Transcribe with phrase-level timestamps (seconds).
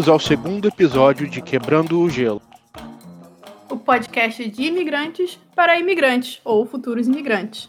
[0.00, 2.40] Bem-vindos ao segundo episódio de Quebrando o Gelo.
[3.68, 7.68] O podcast de imigrantes para imigrantes ou futuros imigrantes.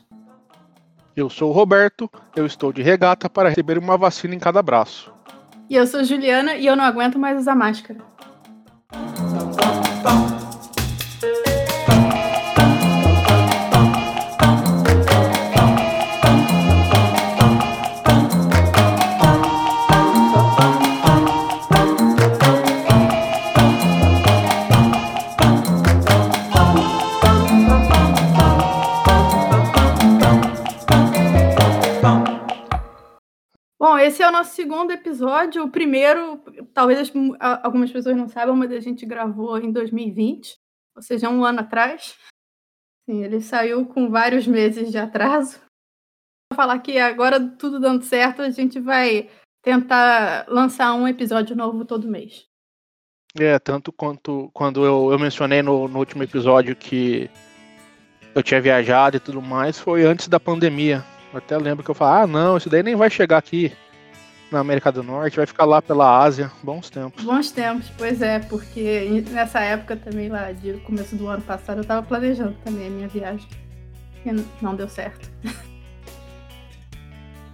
[1.13, 5.11] Eu sou o Roberto, eu estou de regata para receber uma vacina em cada braço.
[5.69, 7.99] E eu sou Juliana e eu não aguento mais usar máscara.
[34.11, 35.63] Esse é o nosso segundo episódio.
[35.63, 36.37] O primeiro,
[36.73, 40.57] talvez as- algumas pessoas não saibam, mas a gente gravou em 2020,
[40.95, 42.17] ou seja, um ano atrás.
[43.09, 45.59] Sim, ele saiu com vários meses de atraso.
[46.51, 49.29] Vou falar que agora, tudo dando certo, a gente vai
[49.63, 52.45] tentar lançar um episódio novo todo mês.
[53.39, 57.29] É, tanto quanto quando eu, eu mencionei no, no último episódio que
[58.35, 61.03] eu tinha viajado e tudo mais, foi antes da pandemia.
[61.31, 63.71] Eu até lembro que eu falei, ah não, isso daí nem vai chegar aqui
[64.51, 67.23] na América do Norte, vai ficar lá pela Ásia, bons tempos.
[67.23, 71.85] Bons tempos, pois é, porque nessa época também, lá de começo do ano passado, eu
[71.85, 73.47] tava planejando também a minha viagem.
[74.25, 75.31] E não deu certo.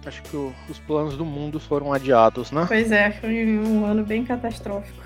[0.06, 2.64] Acho que o- os planos do mundo foram adiados, né?
[2.66, 5.02] Pois é, foi um ano bem catastrófico.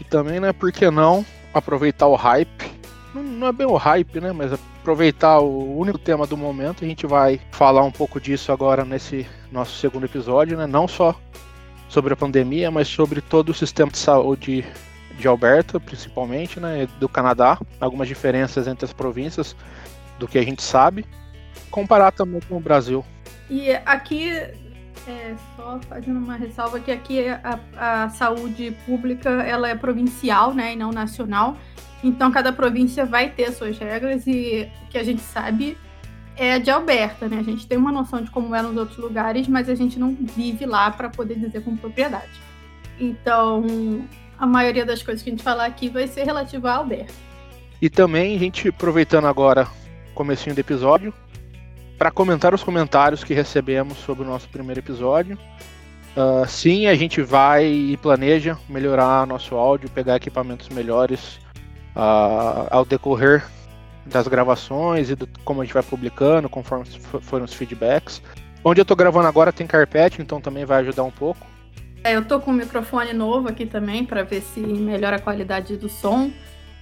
[0.00, 2.75] E também, né, por que não aproveitar o hype?
[3.22, 6.84] Não, é bem o hype, né, mas aproveitar o único tema do momento.
[6.84, 10.66] A gente vai falar um pouco disso agora nesse nosso segundo episódio, né?
[10.66, 11.14] Não só
[11.88, 14.64] sobre a pandemia, mas sobre todo o sistema de saúde
[15.18, 19.56] de Alberta, principalmente, né, do Canadá, algumas diferenças entre as províncias
[20.18, 21.06] do que a gente sabe,
[21.70, 23.04] comparar também com o Brasil.
[23.48, 29.74] E aqui, é, só fazendo uma ressalva, que aqui a, a saúde pública ela é
[29.74, 31.56] provincial, né, e não nacional.
[32.02, 35.76] Então cada província vai ter suas regras e o que a gente sabe
[36.36, 37.38] é de Alberta, né?
[37.38, 40.14] A gente tem uma noção de como é nos outros lugares, mas a gente não
[40.14, 42.40] vive lá para poder dizer com propriedade.
[43.00, 44.06] Então,
[44.38, 47.14] a maioria das coisas que a gente falar aqui vai ser relativa a Alberta.
[47.80, 49.66] E também a gente aproveitando agora
[50.10, 51.12] o comecinho do episódio
[51.98, 55.38] para comentar os comentários que recebemos sobre o nosso primeiro episódio.
[56.16, 61.38] Ah, sim, a gente vai e planeja melhorar nosso áudio, pegar equipamentos melhores
[61.96, 63.44] ah, ao decorrer
[64.04, 66.84] das gravações e do como a gente vai publicando, conforme
[67.22, 68.22] foram os feedbacks.
[68.62, 71.46] Onde eu tô gravando agora tem carpete, então também vai ajudar um pouco.
[72.04, 75.76] É, eu tô com um microfone novo aqui também para ver se melhora a qualidade
[75.76, 76.30] do som.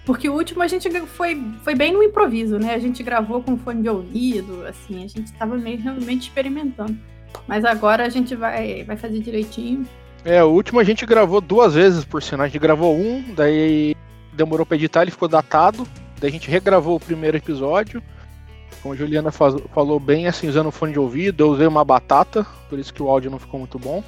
[0.05, 2.75] Porque o último a gente foi, foi bem no improviso, né?
[2.75, 6.99] A gente gravou com fone de ouvido, assim, a gente tava meio realmente experimentando.
[7.47, 9.87] Mas agora a gente vai, vai fazer direitinho.
[10.23, 12.45] É, o último a gente gravou duas vezes, por sinal.
[12.45, 13.95] A gente gravou um, daí
[14.35, 15.87] demorou pra editar, ele ficou datado.
[16.21, 18.03] Daí a gente regravou o primeiro episódio.
[18.83, 22.47] Como a Juliana faz- falou bem, assim, usando fone de ouvido, eu usei uma batata,
[22.69, 24.03] por isso que o áudio não ficou muito bom.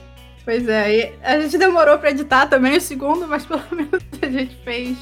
[0.45, 4.27] Pois é, e a gente demorou para editar também o segundo, mas pelo menos a
[4.27, 4.97] gente fez,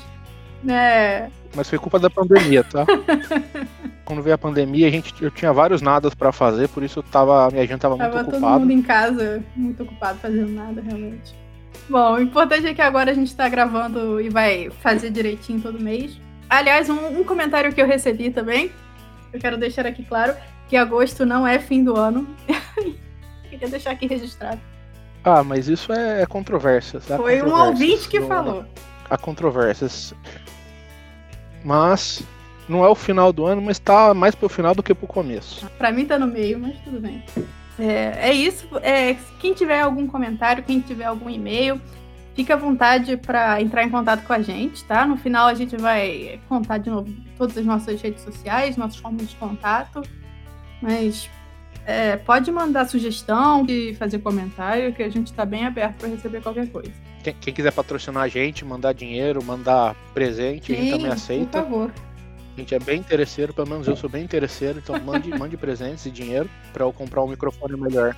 [0.62, 1.30] né?
[1.54, 2.86] Mas foi culpa da pandemia, tá?
[4.04, 7.02] Quando veio a pandemia, a gente, eu tinha vários nadas pra fazer, por isso eu
[7.02, 8.58] tava, minha agenda tava muito Tava todo ocupada.
[8.60, 11.34] mundo em casa, muito ocupado fazendo nada, realmente.
[11.88, 15.78] Bom, o importante é que agora a gente tá gravando e vai fazer direitinho todo
[15.78, 16.18] mês.
[16.48, 18.70] Aliás, um, um comentário que eu recebi também,
[19.32, 20.34] eu quero deixar aqui claro,
[20.68, 22.26] que agosto não é fim do ano.
[23.50, 24.60] Queria deixar aqui registrado.
[25.22, 27.00] Ah, mas isso é controvérsia.
[27.10, 28.64] Há Foi um ouvinte que no- falou.
[29.08, 30.14] Há controvérsias.
[31.64, 32.22] Mas
[32.68, 35.66] não é o final do ano, mas tá mais pro final do que pro começo.
[35.78, 37.22] Pra mim tá no meio, mas tudo bem.
[37.78, 38.68] É, é isso.
[38.82, 41.80] É, quem tiver algum comentário, quem tiver algum e-mail,
[42.34, 45.06] fique à vontade para entrar em contato com a gente, tá?
[45.06, 49.28] No final a gente vai contar de novo todas as nossas redes sociais, nossos formas
[49.28, 50.02] de contato.
[50.80, 51.28] Mas
[51.86, 56.42] é, pode mandar sugestão e fazer comentário, que a gente tá bem aberto para receber
[56.42, 56.92] qualquer coisa.
[57.22, 61.62] Quem, quem quiser patrocinar a gente, mandar dinheiro, mandar presente, a gente também Por aceita.
[61.62, 61.90] favor.
[62.54, 66.06] A gente é bem interesseiro, pelo menos eu sou bem interesseiro, então mande, mande presentes
[66.06, 68.16] e dinheiro pra eu comprar um microfone melhor.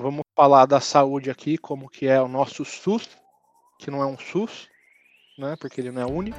[0.00, 3.10] Vamos falar da saúde aqui, como que é o nosso SUS,
[3.78, 4.70] que não é um SUS,
[5.38, 5.54] né?
[5.60, 6.38] Porque ele não é único.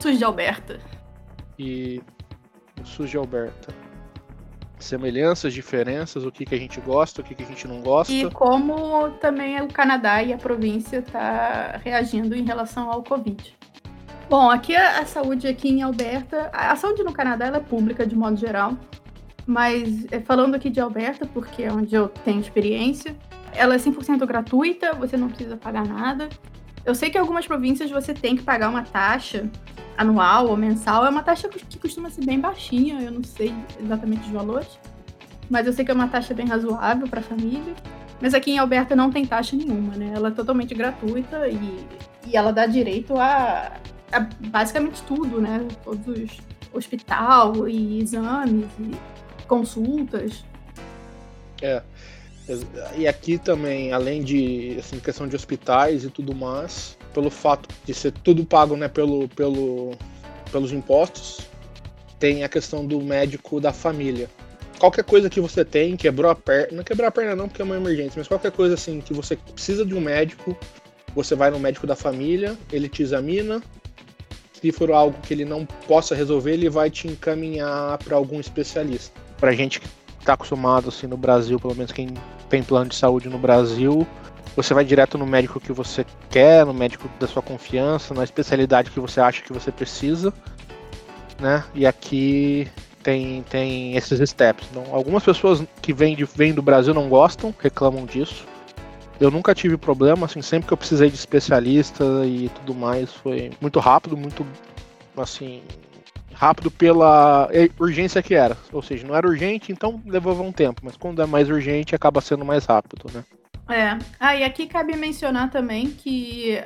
[0.00, 0.78] SUS de Alberta.
[1.58, 2.02] E
[2.82, 3.83] o SUS de Alberta.
[4.78, 8.12] Semelhanças, diferenças, o que, que a gente gosta, o que, que a gente não gosta.
[8.12, 13.56] E como também o Canadá e a província tá reagindo em relação ao Covid.
[14.28, 18.06] Bom, aqui a, a saúde aqui em Alberta, a, a saúde no Canadá é pública
[18.06, 18.76] de modo geral.
[19.46, 23.14] Mas é, falando aqui de Alberta, porque é onde eu tenho experiência,
[23.52, 26.28] ela é 100% gratuita, você não precisa pagar nada.
[26.84, 29.50] Eu sei que algumas províncias você tem que pagar uma taxa
[29.96, 31.04] anual ou mensal.
[31.06, 34.78] É uma taxa que costuma ser bem baixinha, eu não sei exatamente os valores.
[35.48, 37.74] Mas eu sei que é uma taxa bem razoável para a família.
[38.20, 40.12] Mas aqui em Alberta não tem taxa nenhuma, né?
[40.14, 41.86] Ela é totalmente gratuita e,
[42.26, 43.72] e ela dá direito a,
[44.12, 45.66] a basicamente tudo, né?
[45.82, 46.38] Todos os
[46.72, 48.96] hospital e exames e
[49.46, 50.44] consultas.
[51.62, 51.82] É.
[52.96, 57.94] E aqui também, além de assim, questão de hospitais e tudo mais, pelo fato de
[57.94, 59.92] ser tudo pago né, pelo, pelo,
[60.52, 61.40] pelos impostos,
[62.18, 64.28] tem a questão do médico da família.
[64.78, 67.64] Qualquer coisa que você tem, quebrou a perna, não quebrou a perna não porque é
[67.64, 70.56] uma emergência, mas qualquer coisa assim que você precisa de um médico,
[71.14, 73.62] você vai no médico da família, ele te examina,
[74.52, 79.18] se for algo que ele não possa resolver, ele vai te encaminhar para algum especialista.
[79.38, 79.86] Para gente que
[80.18, 82.08] está acostumado assim no Brasil, pelo menos quem
[82.48, 84.06] tem plano de saúde no Brasil,
[84.56, 88.90] você vai direto no médico que você quer, no médico da sua confiança, na especialidade
[88.90, 90.32] que você acha que você precisa,
[91.40, 91.64] né?
[91.74, 92.68] E aqui
[93.02, 94.66] tem, tem esses steps.
[94.70, 98.46] Então, algumas pessoas que vêm, de, vêm do Brasil não gostam, reclamam disso.
[99.20, 103.50] Eu nunca tive problema, assim, sempre que eu precisei de especialista e tudo mais, foi
[103.60, 104.44] muito rápido, muito
[105.16, 105.62] assim,
[106.34, 107.48] rápido pela
[107.78, 108.56] urgência que era.
[108.72, 112.20] Ou seja, não era urgente, então levava um tempo, mas quando é mais urgente acaba
[112.20, 113.24] sendo mais rápido, né?
[113.68, 113.98] É.
[114.20, 116.62] Ah, e aqui cabe mencionar também que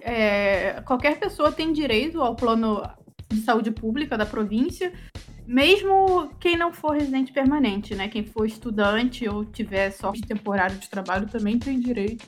[0.00, 2.82] é, qualquer pessoa tem direito ao plano
[3.28, 4.92] de saúde pública da província,
[5.46, 8.08] mesmo quem não for residente permanente, né?
[8.08, 12.26] Quem for estudante ou tiver sorte temporário de trabalho também tem direito.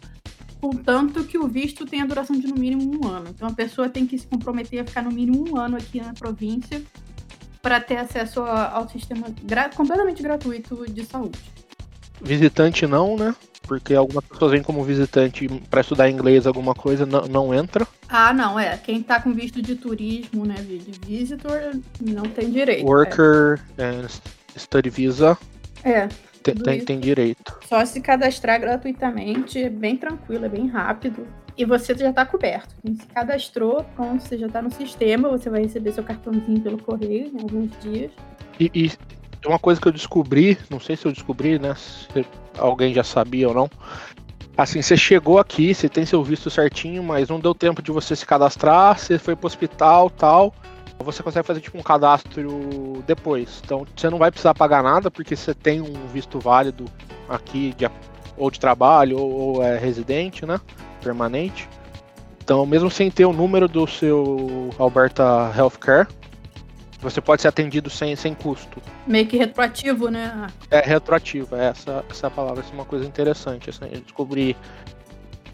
[0.60, 3.30] Contanto que o visto tenha duração de no mínimo um ano.
[3.30, 6.12] Então a pessoa tem que se comprometer a ficar no mínimo um ano aqui na
[6.12, 6.82] província
[7.62, 11.38] para ter acesso ao sistema gra completamente gratuito de saúde.
[12.20, 13.34] Visitante não, né?
[13.62, 17.86] Porque algumas pessoas vêm como visitante para estudar inglês, alguma coisa, não, não entra.
[18.08, 18.76] Ah, não, é.
[18.76, 22.84] Quem tá com visto de turismo, né, de visitor, não tem direito.
[22.84, 24.06] Worker é.
[24.58, 25.38] Study Visa.
[25.84, 26.08] É.
[26.42, 27.58] Tem, tem, tem, direito.
[27.68, 31.26] Só se cadastrar gratuitamente, é bem tranquilo, é bem rápido.
[31.56, 32.74] E você já está coberto.
[32.82, 36.78] Quem se cadastrou, pronto, você já está no sistema, você vai receber seu cartãozinho pelo
[36.78, 38.10] correio em alguns dias.
[38.58, 38.90] E, e
[39.46, 41.74] uma coisa que eu descobri, não sei se eu descobri, né?
[41.74, 42.24] Se
[42.58, 43.70] alguém já sabia ou não.
[44.56, 48.14] Assim, você chegou aqui, você tem seu visto certinho, mas não deu tempo de você
[48.14, 50.54] se cadastrar, você foi pro hospital tal.
[51.02, 53.60] Você consegue fazer tipo um cadastro depois.
[53.64, 56.84] Então você não vai precisar pagar nada, porque você tem um visto válido
[57.28, 57.90] aqui de,
[58.36, 60.60] ou de trabalho ou, ou é residente, né?
[61.02, 61.68] Permanente.
[62.42, 66.08] Então, mesmo sem ter o número do seu Alberta Healthcare,
[67.00, 68.82] você pode ser atendido sem, sem custo.
[69.06, 70.48] Meio que retroativo, né?
[70.70, 73.70] É, retroativo, é essa, essa palavra, essa é uma coisa interessante.
[73.70, 74.56] Assim, eu descobri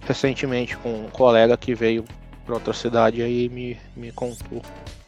[0.06, 2.04] recentemente com um colega que veio
[2.44, 4.62] para outra cidade aí me, me contou.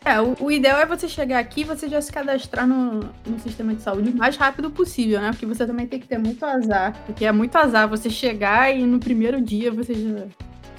[0.08, 3.38] É, o, o, ideal é você chegar aqui e você já se cadastrar no, no
[3.40, 5.32] sistema de saúde o mais rápido possível, né?
[5.32, 6.96] Porque você também tem que ter muito azar.
[7.04, 10.24] Porque é muito azar você chegar e no primeiro dia você já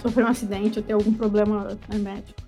[0.02, 2.42] sofrer um acidente ou ter algum problema médico.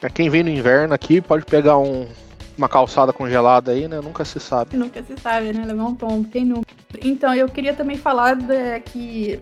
[0.00, 2.08] Pra quem vem no inverno aqui, pode pegar um,
[2.56, 4.00] uma calçada congelada aí, né?
[4.00, 4.78] Nunca se sabe.
[4.78, 5.62] Nunca se sabe, né?
[5.66, 6.72] Levar um tombo, quem nunca.
[7.02, 9.40] Então, eu queria também falar de, que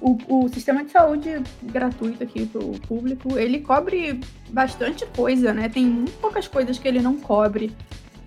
[0.00, 5.68] o, o, sistema de saúde gratuito aqui para o público, ele cobre bastante coisa, né?
[5.68, 7.74] Tem muito poucas coisas que ele não cobre.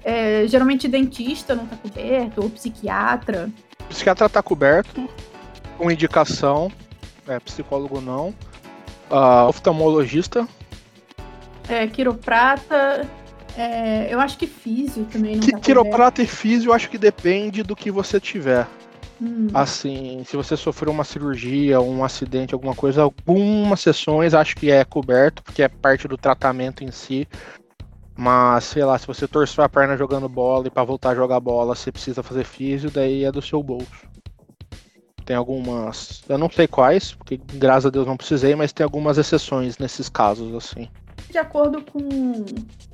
[0.03, 3.49] É, geralmente dentista não está coberto, ou psiquiatra.
[3.89, 5.09] Psiquiatra está coberto,
[5.77, 6.71] com indicação,
[7.27, 8.33] é, psicólogo não.
[9.09, 10.47] Uh, oftalmologista.
[11.69, 13.07] É, quiroprata,
[13.57, 16.97] é, eu acho que físio também não que, tá Quiroprata e físio eu acho que
[16.97, 18.67] depende do que você tiver.
[19.21, 19.47] Hum.
[19.53, 24.83] Assim, se você sofreu uma cirurgia, um acidente, alguma coisa, algumas sessões acho que é
[24.83, 27.27] coberto, porque é parte do tratamento em si.
[28.15, 31.39] Mas, sei lá, se você torceu a perna jogando bola e para voltar a jogar
[31.39, 34.07] bola você precisa fazer físio, daí é do seu bolso.
[35.25, 36.21] Tem algumas.
[36.27, 40.09] Eu não sei quais, porque graças a Deus não precisei, mas tem algumas exceções nesses
[40.09, 40.89] casos, assim
[41.33, 42.45] de acordo com,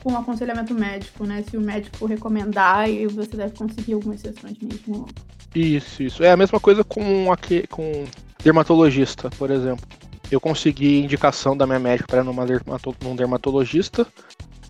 [0.02, 1.44] com o aconselhamento médico, né?
[1.44, 5.08] Se o médico recomendar, e você deve conseguir algumas sessões mesmo.
[5.54, 6.24] Isso, isso.
[6.24, 8.06] É a mesma coisa com, aqui, com
[8.44, 9.86] dermatologista, por exemplo.
[10.32, 14.06] Eu consegui indicação da minha médica para numa dermato, num dermatologista.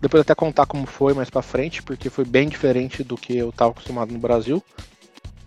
[0.00, 3.50] Depois até contar como foi mais para frente, porque foi bem diferente do que eu
[3.50, 4.62] estava acostumado no Brasil.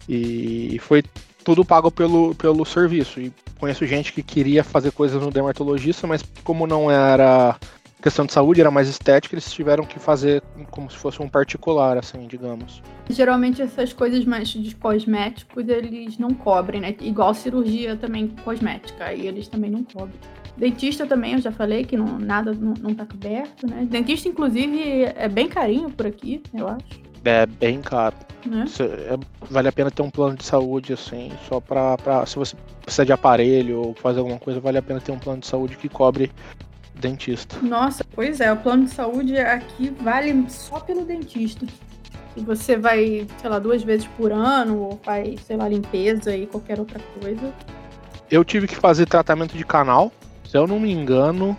[0.07, 1.03] E foi
[1.43, 3.19] tudo pago pelo, pelo serviço.
[3.19, 7.57] E conheço gente que queria fazer coisas no dermatologista, mas como não era
[8.03, 11.97] questão de saúde, era mais estética, eles tiveram que fazer como se fosse um particular,
[11.97, 12.83] assim, digamos.
[13.09, 16.93] Geralmente essas coisas mais de cosméticos, eles não cobrem, né?
[16.99, 20.19] Igual cirurgia também cosmética, aí eles também não cobrem.
[20.57, 23.87] Dentista também, eu já falei que não, nada não, não tá coberto, né?
[23.89, 27.01] Dentista, inclusive, é bem carinho por aqui, eu acho.
[27.23, 28.17] É bem caro.
[28.45, 28.65] Né?
[28.81, 29.17] É,
[29.49, 32.25] vale a pena ter um plano de saúde, assim, só pra, pra.
[32.25, 35.39] Se você precisa de aparelho ou fazer alguma coisa, vale a pena ter um plano
[35.39, 36.29] de saúde que cobre
[37.03, 37.57] dentista.
[37.61, 41.65] Nossa, pois é, o plano de saúde aqui vale só pelo dentista.
[42.33, 46.47] Se você vai, sei lá, duas vezes por ano, ou faz, sei lá, limpeza e
[46.47, 47.53] qualquer outra coisa.
[48.31, 50.11] Eu tive que fazer tratamento de canal.
[50.49, 51.57] Se eu não me engano,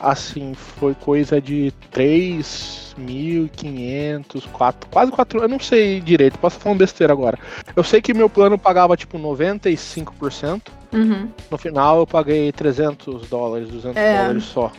[0.00, 6.78] assim, foi coisa de 3.500, 4, quase 4, eu não sei direito, posso falar uma
[6.78, 7.38] besteira agora.
[7.74, 10.62] Eu sei que meu plano pagava tipo 95%.
[10.92, 11.28] Uhum.
[11.50, 14.22] No final eu paguei 300 dólares, 200 é.
[14.22, 14.70] dólares só.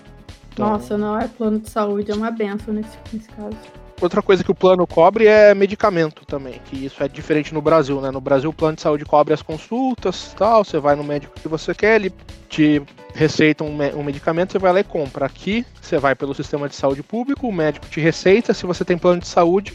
[0.54, 0.70] Então...
[0.70, 3.58] Nossa, não é plano de saúde, é uma benção nesse, nesse caso.
[4.02, 8.00] Outra coisa que o plano cobre é medicamento também, que isso é diferente no Brasil,
[8.00, 8.10] né?
[8.10, 11.50] No Brasil o plano de saúde cobre as consultas, tal, você vai no médico que
[11.50, 12.14] você quer, ele
[12.48, 12.82] te
[13.20, 15.26] receita um, um medicamento, você vai lá e compra.
[15.26, 18.98] Aqui você vai pelo sistema de saúde público, o médico te receita, se você tem
[18.98, 19.74] plano de saúde,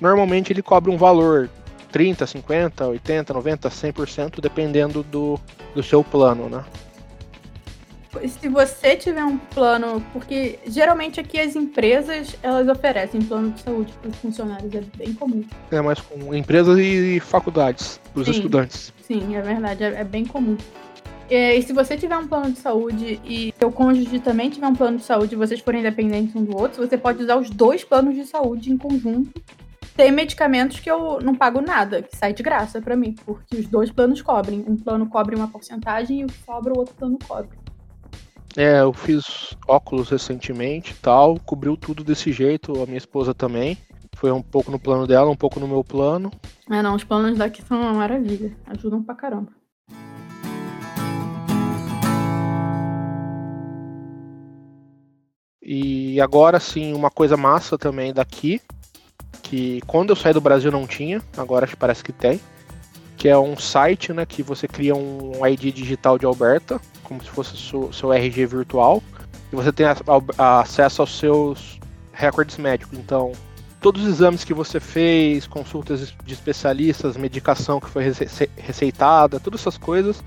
[0.00, 1.50] normalmente ele cobre um valor
[1.92, 5.38] 30, 50, 80, 90, 100%, dependendo do,
[5.74, 6.64] do seu plano, né?
[8.26, 13.92] se você tiver um plano, porque geralmente aqui as empresas elas oferecem plano de saúde
[14.00, 15.44] para os funcionários, é bem comum.
[15.70, 18.92] É, mas com empresas e faculdades, para os estudantes.
[19.02, 20.56] Sim, é verdade, é, é bem comum.
[21.30, 24.74] E, e, se você tiver um plano de saúde e seu cônjuge também tiver um
[24.74, 27.84] plano de saúde e vocês forem independentes um do outro, você pode usar os dois
[27.84, 29.30] planos de saúde em conjunto.
[29.94, 33.66] Tem medicamentos que eu não pago nada, que sai de graça para mim, porque os
[33.66, 34.64] dois planos cobrem.
[34.66, 37.58] Um plano cobre uma porcentagem e o que sobra o outro plano cobre.
[38.56, 43.76] É, eu fiz óculos recentemente tal, cobriu tudo desse jeito, a minha esposa também.
[44.16, 46.30] Foi um pouco no plano dela, um pouco no meu plano.
[46.70, 49.52] É, não, os planos daqui são uma maravilha, ajudam pra caramba.
[55.70, 58.58] E agora sim, uma coisa massa também daqui,
[59.42, 62.40] que quando eu saí do Brasil não tinha, agora parece que tem,
[63.18, 67.28] que é um site, né, que você cria um ID digital de Alberta, como se
[67.28, 69.02] fosse seu, seu RG virtual,
[69.52, 69.94] e você tem a,
[70.38, 71.78] a, acesso aos seus
[72.14, 72.98] recordes médicos.
[72.98, 73.32] Então,
[73.78, 78.04] todos os exames que você fez, consultas de especialistas, medicação que foi
[78.56, 80.24] receitada, todas essas coisas,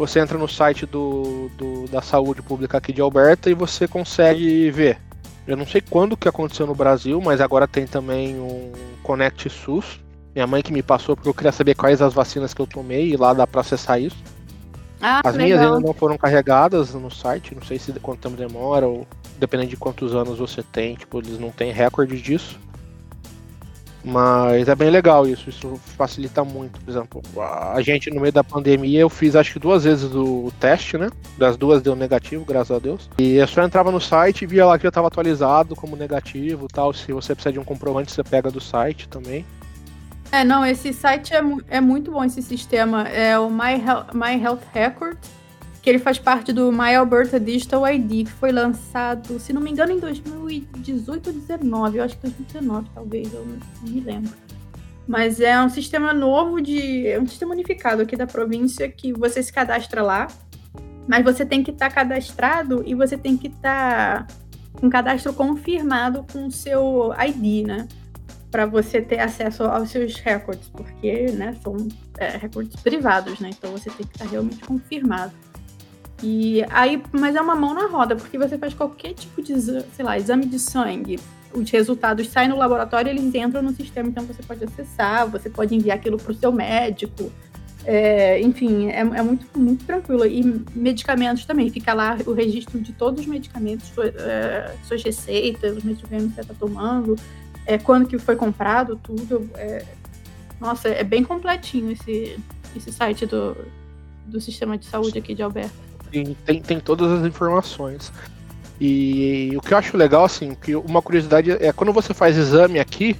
[0.00, 4.70] você entra no site do, do, da saúde pública aqui de Alberta e você consegue
[4.70, 4.98] ver.
[5.46, 10.00] Eu não sei quando que aconteceu no Brasil, mas agora tem também um Connect SUS.
[10.34, 13.10] Minha mãe que me passou porque eu queria saber quais as vacinas que eu tomei
[13.10, 14.16] e lá dá para acessar isso.
[15.02, 18.88] Ah, As minhas ainda não foram carregadas no site, não sei se quanto tempo demora
[18.88, 19.06] ou
[19.38, 22.58] dependendo de quantos anos você tem, tipo, eles não têm recorde disso.
[24.04, 26.80] Mas é bem legal isso, isso facilita muito.
[26.80, 27.22] Por exemplo,
[27.74, 31.10] a gente no meio da pandemia eu fiz acho que duas vezes o teste, né?
[31.36, 33.10] Das duas deu negativo, graças a Deus.
[33.18, 36.66] E eu só entrava no site e via lá que já estava atualizado como negativo
[36.66, 36.92] tal.
[36.92, 39.44] Se você precisa de um comprovante, você pega do site também.
[40.32, 43.08] É, não, esse site é, é muito bom, esse sistema.
[43.08, 45.18] É o My Health, My Health Record,
[45.82, 49.70] que ele faz parte do My Alberta Digital ID, que foi lançado, se não me
[49.70, 51.98] engano, em 2018 ou 2019.
[51.98, 53.58] Eu acho que 2019, talvez, eu não
[53.90, 54.32] me lembro.
[55.06, 57.06] Mas é um sistema novo de.
[57.06, 60.28] É um sistema unificado aqui da província que você se cadastra lá.
[61.08, 64.34] Mas você tem que estar tá cadastrado e você tem que estar tá
[64.74, 67.88] com cadastro confirmado com o seu ID, né?
[68.50, 71.76] para você ter acesso aos seus recordes, porque né, são
[72.18, 73.50] é, recordes privados, né?
[73.50, 75.32] Então você tem que estar realmente confirmado.
[76.22, 80.04] E aí, mas é uma mão na roda, porque você faz qualquer tipo de, sei
[80.04, 81.18] lá, exame de sangue,
[81.52, 85.74] os resultados saem no laboratório, eles entram no sistema, então você pode acessar, você pode
[85.74, 87.32] enviar aquilo para o seu médico.
[87.84, 90.26] É, enfim, é, é, muito, muito tranquilo.
[90.26, 90.42] E
[90.74, 96.28] medicamentos também, fica lá o registro de todos os medicamentos, é, suas receitas, os medicamentos
[96.28, 97.16] que você está tomando,
[97.66, 99.48] é, quando que foi comprado, tudo.
[99.54, 99.84] É,
[100.60, 102.38] nossa, é bem completinho esse,
[102.76, 103.56] esse site do,
[104.26, 105.89] do sistema de saúde aqui de Alberta.
[106.12, 108.12] Sim, tem, tem todas as informações.
[108.80, 112.80] E o que eu acho legal, assim, que uma curiosidade é quando você faz exame
[112.80, 113.16] aqui,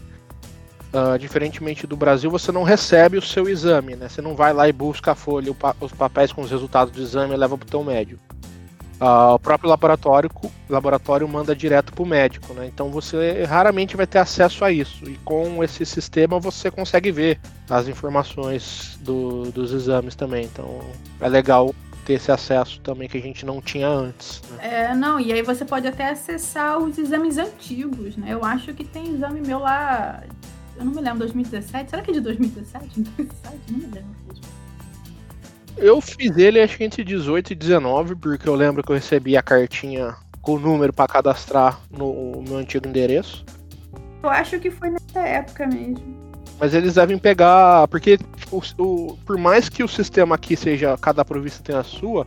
[0.93, 4.09] uh, diferentemente do Brasil, você não recebe o seu exame, né?
[4.09, 7.35] Você não vai lá e busca a folha, os papéis com os resultados do exame
[7.35, 8.23] e leva para o teu médico.
[9.01, 10.31] Uh, o próprio laboratório,
[10.69, 12.67] laboratório manda direto para o médico, né?
[12.67, 15.05] Então você raramente vai ter acesso a isso.
[15.05, 20.45] E com esse sistema você consegue ver as informações do, dos exames também.
[20.45, 20.81] Então
[21.19, 21.75] é legal
[22.11, 24.43] ter esse acesso também que a gente não tinha antes.
[24.51, 24.89] Né?
[24.91, 28.33] É, não, e aí você pode até acessar os exames antigos, né?
[28.33, 30.23] Eu acho que tem exame meu lá,
[30.77, 31.91] eu não me lembro, 2017.
[31.91, 33.01] Será que é de 2017?
[33.01, 33.59] 2017?
[33.71, 34.21] Não me lembro.
[35.77, 39.37] Eu fiz ele acho que entre 18 e 19, porque eu lembro que eu recebi
[39.37, 43.45] a cartinha com o número para cadastrar no meu antigo endereço.
[44.23, 46.30] Eu acho que foi nessa época mesmo.
[46.61, 47.89] Mas eles devem pegar.
[47.89, 48.19] Porque
[48.53, 50.97] o, o, por mais que o sistema aqui seja.
[50.99, 52.27] Cada província tem a sua,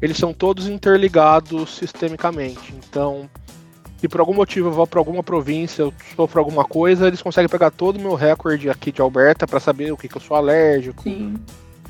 [0.00, 2.74] eles são todos interligados sistemicamente.
[2.76, 3.30] Então,
[4.02, 7.48] se por algum motivo eu vou para alguma província, eu para alguma coisa, eles conseguem
[7.48, 10.36] pegar todo o meu recorde aqui de Alberta para saber o que, que eu sou
[10.36, 11.04] alérgico.
[11.04, 11.36] Sim.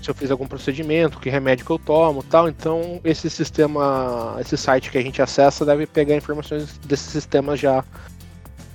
[0.02, 2.48] Se eu fiz algum procedimento, que remédio que eu tomo tal.
[2.48, 7.82] Então, esse sistema, esse site que a gente acessa deve pegar informações desse sistema já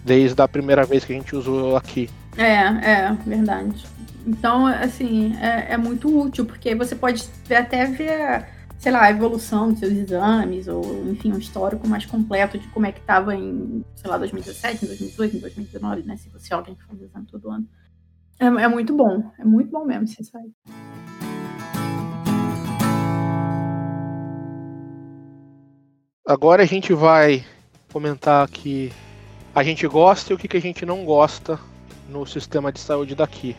[0.03, 2.09] desde a primeira vez que a gente usou aqui.
[2.37, 3.85] É, é, verdade.
[4.25, 8.45] Então, assim, é, é muito útil, porque você pode até ver,
[8.77, 12.85] sei lá, a evolução dos seus exames, ou, enfim, um histórico mais completo de como
[12.85, 16.17] é que estava em, sei lá, 2017, em 2018, em 2019, né?
[16.17, 17.67] Se você é alguém que faz exame todo ano.
[18.39, 20.53] É, é muito bom, é muito bom mesmo esse site.
[26.25, 27.45] Agora a gente vai
[27.91, 28.91] comentar aqui
[29.55, 31.59] a gente gosta e o que, que a gente não gosta
[32.07, 33.55] no sistema de saúde daqui.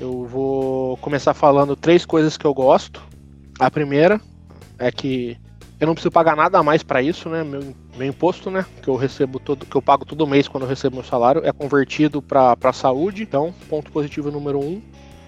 [0.00, 3.02] Eu vou começar falando três coisas que eu gosto.
[3.58, 4.20] A primeira
[4.78, 5.36] é que
[5.80, 7.44] eu não preciso pagar nada a mais para isso, né?
[7.44, 8.64] Meu, meu imposto, né?
[8.82, 11.52] Que eu recebo todo, que eu pago todo mês quando eu recebo meu salário, é
[11.52, 13.22] convertido para saúde.
[13.22, 14.82] Então, ponto positivo número um,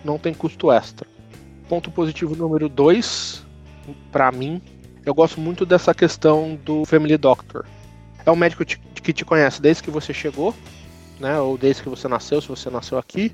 [0.04, 1.06] não tem custo extra.
[1.68, 3.46] Ponto positivo número dois,
[4.10, 4.60] para mim,
[5.06, 7.64] eu gosto muito dessa questão do Family Doctor.
[8.26, 10.54] É um médico que te conhece desde que você chegou,
[11.20, 11.38] né?
[11.38, 13.30] Ou desde que você nasceu, se você nasceu aqui.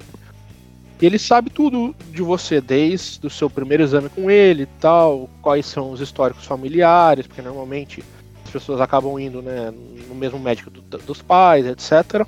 [1.00, 5.66] E ele sabe tudo de você, desde o seu primeiro exame com ele tal, quais
[5.66, 8.02] são os históricos familiares, porque normalmente
[8.44, 9.72] as pessoas acabam indo né,
[10.08, 12.26] no mesmo médico do, dos pais, etc.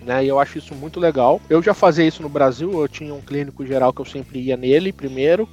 [0.00, 1.40] Né, e eu acho isso muito legal.
[1.50, 4.56] Eu já fazia isso no Brasil, eu tinha um clínico geral que eu sempre ia
[4.56, 5.46] nele primeiro,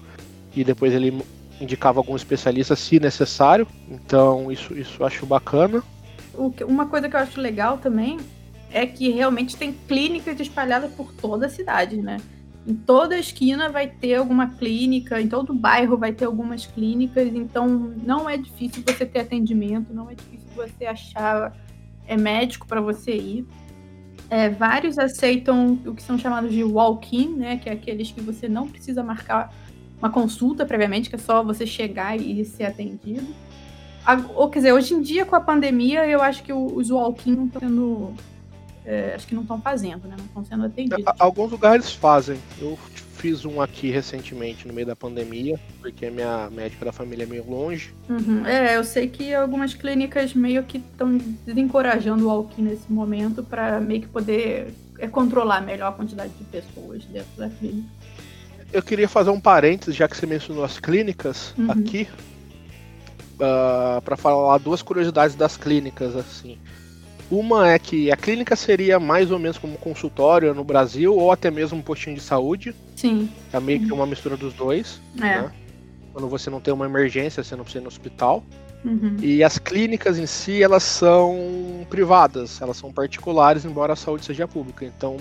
[0.55, 1.21] e depois ele
[1.59, 3.67] indicava algum especialista se necessário.
[3.89, 5.83] Então isso, isso eu acho bacana
[6.67, 8.17] uma coisa que eu acho legal também
[8.75, 12.17] é que realmente tem clínicas espalhadas por toda a cidade, né?
[12.67, 17.67] Em toda esquina vai ter alguma clínica, em todo bairro vai ter algumas clínicas, então
[17.69, 21.55] não é difícil você ter atendimento, não é difícil você achar
[22.05, 23.45] é, médico para você ir.
[24.29, 27.57] É, vários aceitam o que são chamados de walk-in, né?
[27.57, 29.53] Que é aqueles que você não precisa marcar
[29.97, 33.33] uma consulta previamente, que é só você chegar e ser atendido
[34.35, 37.59] ou quer dizer, hoje em dia com a pandemia, eu acho que os walk-in estão
[37.59, 38.13] sendo.
[38.85, 40.15] É, acho que não estão fazendo, né?
[40.17, 41.03] Não estão sendo atendidos.
[41.19, 42.37] Alguns lugares fazem.
[42.59, 42.77] Eu
[43.15, 47.49] fiz um aqui recentemente, no meio da pandemia, porque minha médica da família é meio
[47.49, 47.93] longe.
[48.07, 48.45] Uhum.
[48.45, 53.79] É, eu sei que algumas clínicas meio que estão desencorajando o walk-in nesse momento para
[53.79, 57.89] meio que poder é, controlar melhor a quantidade de pessoas dentro da clínica.
[58.71, 61.71] Eu queria fazer um parênteses, já que você mencionou as clínicas uhum.
[61.71, 62.07] aqui
[63.39, 66.57] uh, ah, para falar duas curiosidades das clínicas, assim.
[67.29, 71.31] Uma é que a clínica seria mais ou menos como um consultório no Brasil, ou
[71.31, 72.75] até mesmo um postinho de saúde.
[72.95, 73.29] Sim.
[73.51, 75.01] É meio que uma mistura dos dois.
[75.17, 75.21] É.
[75.21, 75.51] Né?
[76.13, 78.43] Quando você não tem uma emergência, você não precisa ir no hospital.
[78.83, 79.17] Uhum.
[79.21, 84.47] E as clínicas em si, elas são privadas, elas são particulares, embora a saúde seja
[84.47, 84.85] pública.
[84.85, 85.17] Então,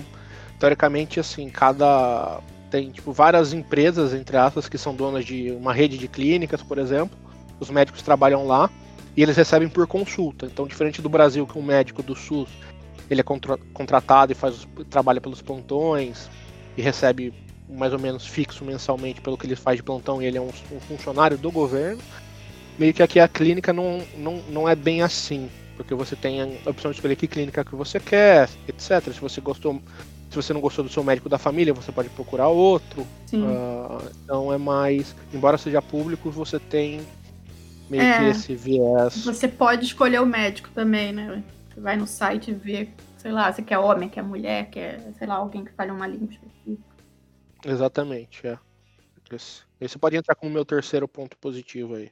[0.59, 2.39] teoricamente, assim, cada.
[2.69, 6.77] Tem, tipo, várias empresas, entre aspas, que são donas de uma rede de clínicas, por
[6.77, 7.25] exemplo
[7.59, 8.69] os médicos trabalham lá
[9.15, 10.45] e eles recebem por consulta.
[10.45, 12.49] Então, diferente do Brasil, que um médico do SUS
[13.09, 16.29] ele é contra contratado e faz trabalha pelos plantões
[16.75, 17.33] e recebe
[17.69, 20.49] mais ou menos fixo mensalmente pelo que ele faz de plantão e ele é um,
[20.71, 22.01] um funcionário do governo.
[22.77, 26.69] Meio que aqui a clínica não, não, não é bem assim, porque você tem a
[26.69, 29.13] opção de escolher que clínica que você quer, etc.
[29.13, 29.81] Se você gostou,
[30.29, 33.01] se você não gostou do seu médico da família, você pode procurar outro.
[33.33, 37.01] Uh, então é mais, embora seja público, você tem
[37.89, 39.25] meio é, que esse viés.
[39.25, 41.43] Você pode escolher o médico também, né?
[41.69, 45.27] Você vai no site e vê, sei lá, você quer homem, quer mulher, quer, sei
[45.27, 46.95] lá, alguém que fale uma língua específica.
[47.65, 48.57] Exatamente, é.
[49.31, 52.11] Esse, esse pode entrar como meu terceiro ponto positivo aí.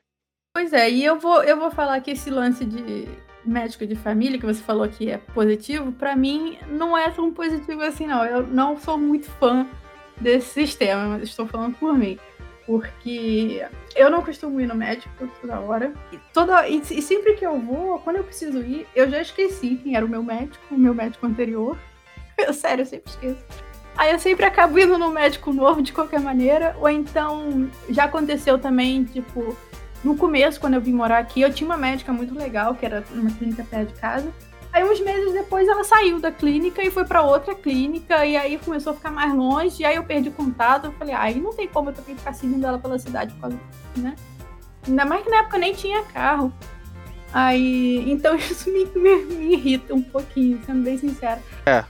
[0.55, 3.07] Pois é, e eu vou, eu vou falar que esse lance de
[3.45, 7.81] médico de família, que você falou que é positivo, para mim não é tão positivo
[7.81, 8.23] assim, não.
[8.25, 9.67] Eu não sou muito fã
[10.19, 12.17] desse sistema, mas estou falando por mim
[12.65, 15.93] porque eu não costumo ir no médico toda hora.
[16.11, 19.75] E, toda, e, e, sempre que eu vou, quando eu preciso ir, eu já esqueci
[19.75, 21.77] quem era o meu médico, o meu médico anterior.
[22.35, 23.45] Eu, sério, eu sempre esqueço.
[23.95, 26.75] Aí eu sempre acabo indo no médico novo de qualquer maneira.
[26.79, 29.55] Ou então, já aconteceu também, tipo,
[30.03, 33.03] no começo, quando eu vim morar aqui, eu tinha uma médica muito legal, que era
[33.11, 34.33] uma clínica perto de casa.
[34.73, 38.57] Aí uns meses depois ela saiu da clínica e foi para outra clínica, e aí
[38.57, 40.85] começou a ficar mais longe, e aí eu perdi contato.
[40.85, 43.35] Eu falei, aí ah, não tem como eu também ficar seguindo ela pela cidade,
[43.95, 44.15] né?
[44.87, 46.51] Ainda mais que na época nem tinha carro.
[47.31, 51.39] Aí, então isso me, me, me irrita um pouquinho, sendo bem sincera.
[51.67, 51.85] É,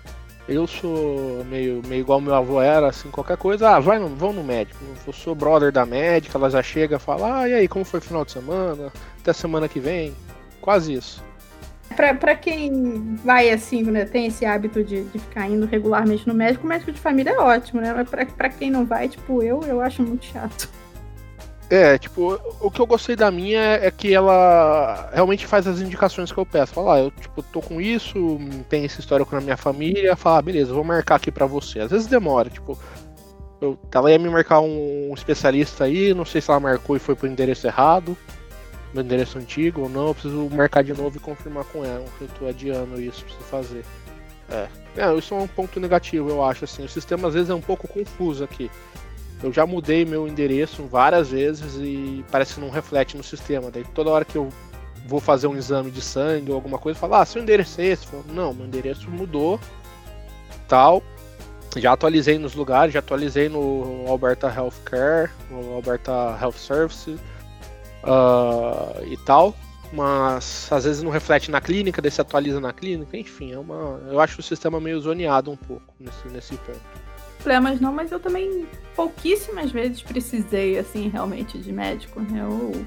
[0.47, 4.33] eu sou meio, meio igual meu avô era, assim, qualquer coisa, ah, vai no, vão
[4.33, 4.83] no médico.
[5.07, 8.03] Eu sou brother da médica, ela já chega fala, ah, e aí, como foi o
[8.03, 8.91] final de semana?
[9.21, 10.13] Até semana que vem.
[10.59, 11.23] Quase isso.
[11.93, 16.65] Pra quem vai assim, né, tem esse hábito de, de ficar indo regularmente no médico,
[16.65, 17.93] o médico de família é ótimo, né?
[17.93, 20.69] Mas pra, pra quem não vai, tipo, eu, eu acho muito chato.
[21.69, 26.31] É, tipo, o que eu gostei da minha é que ela realmente faz as indicações
[26.31, 26.73] que eu peço.
[26.73, 28.37] Fala, ah, eu tipo, tô com isso,
[28.69, 31.79] tem esse histórico na minha família, fala, ah, beleza, vou marcar aqui para você.
[31.79, 32.77] Às vezes demora, tipo,
[33.59, 37.15] eu, ela ia me marcar um especialista aí, não sei se ela marcou e foi
[37.15, 38.15] pro endereço errado,
[38.93, 42.27] meu endereço antigo ou não, eu preciso marcar de novo e confirmar com ela, eu
[42.39, 43.83] tô adiando isso, preciso fazer.
[44.49, 44.67] É.
[44.97, 47.61] é, isso é um ponto negativo, eu acho, assim, o sistema às vezes é um
[47.61, 48.69] pouco confuso aqui.
[49.41, 53.69] Eu já mudei meu endereço várias vezes e parece que não reflete no sistema.
[53.69, 54.47] Daí toda hora que eu
[55.05, 58.07] vou fazer um exame de sangue ou alguma coisa, falo, ah, seu endereço é esse?
[58.07, 59.59] falo, não, meu endereço mudou,
[60.67, 61.03] tal.
[61.75, 67.17] Já atualizei nos lugares, já atualizei no Alberta Healthcare, no Alberta Health Service
[68.03, 69.55] uh, e tal.
[69.91, 74.01] Mas às vezes não reflete na clínica, daí se atualiza na clínica, enfim, é uma.
[74.09, 77.03] Eu acho o sistema meio zoneado um pouco nesse, nesse ponto
[77.43, 82.47] problemas não, mas eu também pouquíssimas vezes precisei, assim, realmente de médico, né?
[82.47, 82.85] Ou,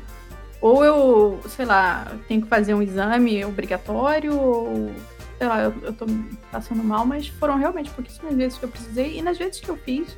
[0.60, 4.90] ou eu, sei lá, tenho que fazer um exame obrigatório, ou,
[5.38, 6.06] sei lá, eu, eu tô
[6.50, 9.76] passando mal, mas foram realmente pouquíssimas vezes que eu precisei, e nas vezes que eu
[9.76, 10.16] fiz,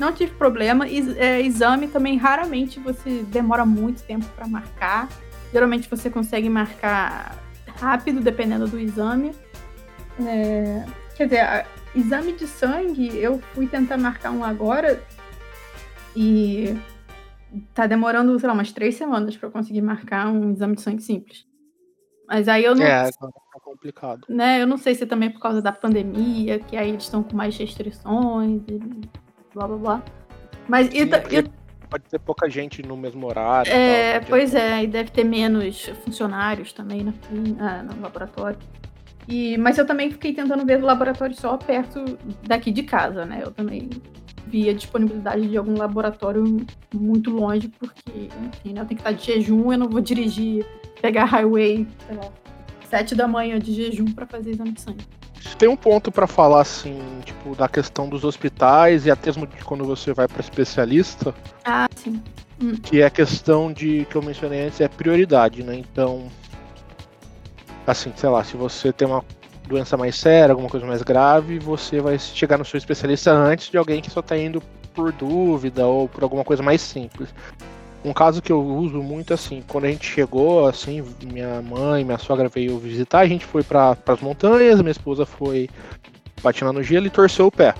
[0.00, 0.86] não tive problema.
[0.88, 5.08] É, exame também, raramente você demora muito tempo para marcar.
[5.52, 7.36] Geralmente você consegue marcar
[7.78, 9.32] rápido, dependendo do exame.
[10.20, 10.84] É,
[11.16, 15.02] quer dizer, Exame de sangue, eu fui tentar marcar um agora
[16.14, 16.76] e
[17.74, 21.44] tá demorando, sei lá, umas três semanas para conseguir marcar um exame de sangue simples.
[22.28, 22.84] Mas aí eu não.
[22.84, 24.24] É, tá complicado.
[24.28, 27.24] Né, eu não sei se é também por causa da pandemia, que aí eles estão
[27.24, 28.80] com mais restrições e
[29.54, 30.02] blá blá blá.
[30.68, 30.88] Mas.
[30.88, 31.60] Sim, e,
[31.90, 33.70] pode ter pouca gente no mesmo horário.
[33.70, 37.12] É, tal, pois é, e deve ter menos funcionários também no,
[37.58, 38.58] ah, no laboratório.
[39.28, 42.04] E, mas eu também fiquei tentando ver o laboratório só perto
[42.42, 43.40] daqui de casa, né?
[43.44, 43.90] Eu também
[44.46, 49.12] vi a disponibilidade de algum laboratório muito longe, porque, enfim, né, eu tenho que estar
[49.12, 50.66] de jejum, eu não vou dirigir,
[51.00, 52.32] pegar highway, sei lá,
[52.88, 55.04] sete da manhã de jejum para fazer exame de sangue.
[55.58, 59.62] Tem um ponto para falar assim, tipo, da questão dos hospitais e até mesmo de
[59.64, 61.34] quando você vai para especialista.
[61.64, 62.22] Ah, sim.
[62.62, 62.76] Hum.
[62.76, 65.74] Que é a questão de que eu mencionei antes, é prioridade, né?
[65.76, 66.28] Então,
[67.86, 69.24] assim, sei lá, se você tem uma
[69.66, 73.78] doença mais séria, alguma coisa mais grave, você vai chegar no seu especialista antes de
[73.78, 74.62] alguém que só está indo
[74.94, 77.28] por dúvida ou por alguma coisa mais simples.
[78.04, 82.18] Um caso que eu uso muito assim, quando a gente chegou, assim, minha mãe, minha
[82.18, 85.68] sogra veio visitar, a gente foi para as montanhas, minha esposa foi
[86.42, 87.74] patinar no gelo e torceu o pé.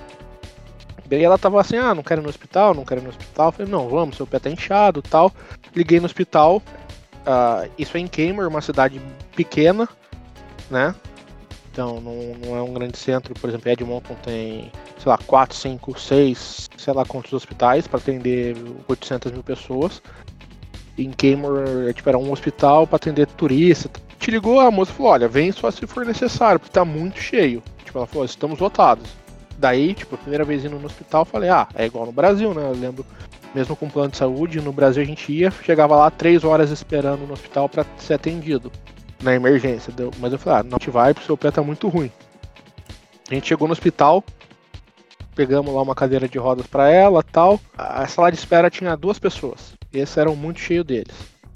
[1.07, 3.47] Daí ela tava assim, ah, não quero ir no hospital, não quero ir no hospital.
[3.47, 5.31] Eu falei, não, vamos, seu pé tá inchado tal.
[5.75, 6.61] Liguei no hospital,
[7.25, 9.01] uh, isso é em Keimer, uma cidade
[9.35, 9.89] pequena,
[10.69, 10.95] né?
[11.71, 15.99] Então não, não é um grande centro, por exemplo, Edmonton tem, sei lá, 4, 5,
[15.99, 18.57] 6, sei lá quantos hospitais para atender
[18.87, 20.01] 800 mil pessoas.
[20.97, 23.89] Em Cambridge, é, tipo, era um hospital para atender turista.
[24.19, 27.63] Te ligou, a moça falou, olha, vem só se for necessário, porque tá muito cheio.
[27.85, 29.09] Tipo, ela falou, estamos lotados.
[29.57, 32.63] Daí, tipo, a primeira vez indo no hospital, falei, ah, é igual no Brasil, né?
[32.63, 33.05] Eu lembro,
[33.55, 37.25] mesmo com plano de saúde, no Brasil a gente ia, chegava lá três horas esperando
[37.25, 38.71] no hospital para ser atendido
[39.21, 39.93] na emergência.
[40.19, 42.11] Mas eu falei, ah, não te vai porque o seu pé tá muito ruim.
[43.29, 44.23] A gente chegou no hospital,
[45.35, 47.59] pegamos lá uma cadeira de rodas para ela tal.
[47.77, 49.73] A sala de espera tinha duas pessoas.
[49.93, 51.15] E esses eram muito cheios deles.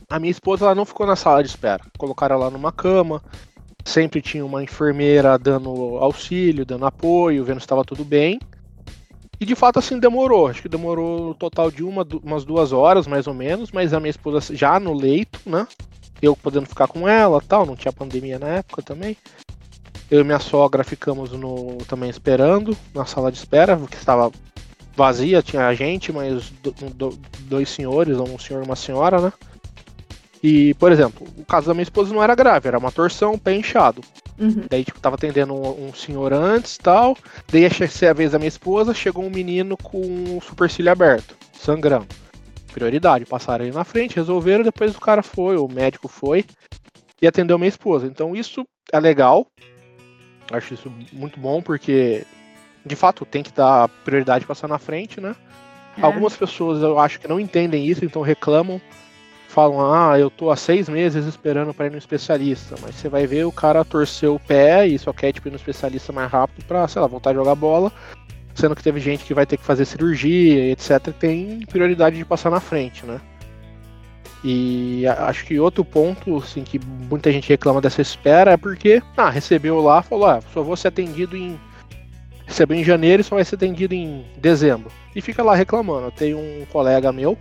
[0.10, 1.84] A minha esposa ela não ficou na sala de espera.
[1.98, 3.22] Colocaram ela numa cama.
[3.84, 8.40] Sempre tinha uma enfermeira dando auxílio, dando apoio, vendo se estava tudo bem.
[9.40, 10.48] E de fato assim demorou.
[10.48, 13.72] Acho que demorou no total de uma, umas duas horas mais ou menos.
[13.72, 15.68] Mas a minha esposa já no leito, né?
[16.22, 19.18] Eu podendo ficar com ela tal, não tinha pandemia na época também.
[20.10, 24.32] Eu e minha sogra ficamos no também esperando na sala de espera, que estava
[24.96, 29.34] vazia, tinha gente, mas do, do, dois senhores, um senhor e uma senhora, né?
[30.42, 33.56] E, por exemplo, o caso da minha esposa não era grave, era uma torção, pé
[33.56, 34.02] inchado.
[34.38, 34.66] Uhum.
[34.70, 37.18] Daí, tipo, tava atendendo um, um senhor antes tal.
[37.52, 42.08] Daí achei a vez da minha esposa, chegou um menino com o supercílio aberto, sangrando.
[42.76, 46.44] Prioridade, passaram ele na frente, resolveram, depois o cara foi, o médico foi
[47.22, 48.06] e atendeu minha esposa.
[48.06, 49.48] Então isso é legal.
[50.52, 52.26] Acho isso muito bom, porque
[52.86, 55.38] de fato tem que dar prioridade passar na frente, né?
[55.98, 56.02] É.
[56.02, 58.82] Algumas pessoas eu acho que não entendem isso, então reclamam
[59.48, 63.26] falam, ah, eu tô há seis meses esperando para ir no especialista, mas você vai
[63.26, 66.66] ver o cara torceu o pé e só quer tipo, ir no especialista mais rápido
[66.66, 67.90] pra, sei lá, voltar a jogar bola,
[68.56, 72.50] sendo que teve gente que vai ter que fazer cirurgia, etc, tem prioridade de passar
[72.50, 73.22] na frente, né?
[74.44, 79.30] E acho que outro ponto, assim, que muita gente reclama dessa espera é porque, ah,
[79.30, 81.60] recebeu lá, falou, ah, só vou ser atendido em
[82.46, 84.92] recebeu em janeiro e só vai ser atendido em dezembro.
[85.16, 86.08] E fica lá reclamando.
[86.08, 87.36] Eu tenho um colega meu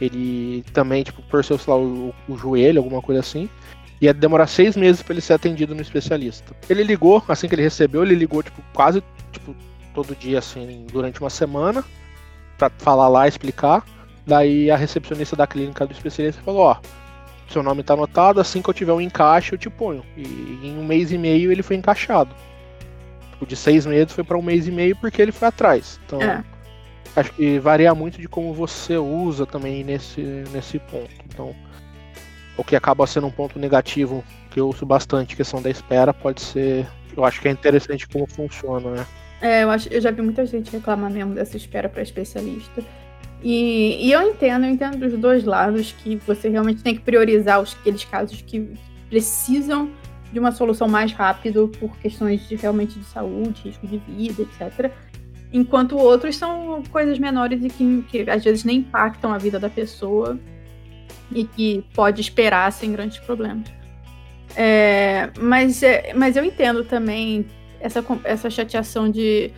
[0.00, 3.48] ele também, tipo, torceu, sei lá, o, o joelho, alguma coisa assim.
[4.00, 6.54] Ia demorar seis meses para ele ser atendido no especialista.
[6.68, 9.54] Ele ligou, assim que ele recebeu, ele ligou, tipo, quase, tipo,
[9.94, 11.84] todo dia, assim, durante uma semana,
[12.58, 13.84] para falar lá, explicar.
[14.26, 16.76] Daí a recepcionista da clínica do especialista falou, ó,
[17.48, 20.04] seu nome tá anotado, assim que eu tiver um encaixe eu te ponho.
[20.16, 22.34] E em um mês e meio ele foi encaixado.
[23.32, 25.98] Tipo, de seis meses foi para um mês e meio porque ele foi atrás.
[26.06, 26.44] Então, É.
[27.16, 30.20] acho que varia muito de como você usa também nesse,
[30.52, 31.10] nesse ponto.
[31.26, 31.54] Então,
[32.56, 36.40] o que acaba sendo um ponto negativo que eu uso bastante, questão da espera, pode
[36.42, 36.86] ser.
[37.16, 39.06] Eu acho que é interessante como funciona, né?
[39.40, 42.82] É, eu, acho, eu já vi muita gente reclamar mesmo dessa espera para especialista.
[43.42, 47.60] E, e eu entendo, eu entendo dos dois lados que você realmente tem que priorizar
[47.60, 48.68] os, aqueles casos que
[49.08, 49.90] precisam
[50.30, 54.92] de uma solução mais rápido por questões de realmente de saúde, risco de vida, etc.
[55.52, 59.68] Enquanto outros são coisas menores e que, que às vezes nem impactam a vida da
[59.68, 60.38] pessoa
[61.32, 63.66] e que pode esperar sem grandes problemas.
[64.54, 67.46] É, mas, é, mas eu entendo também
[67.80, 69.52] essa, essa chateação de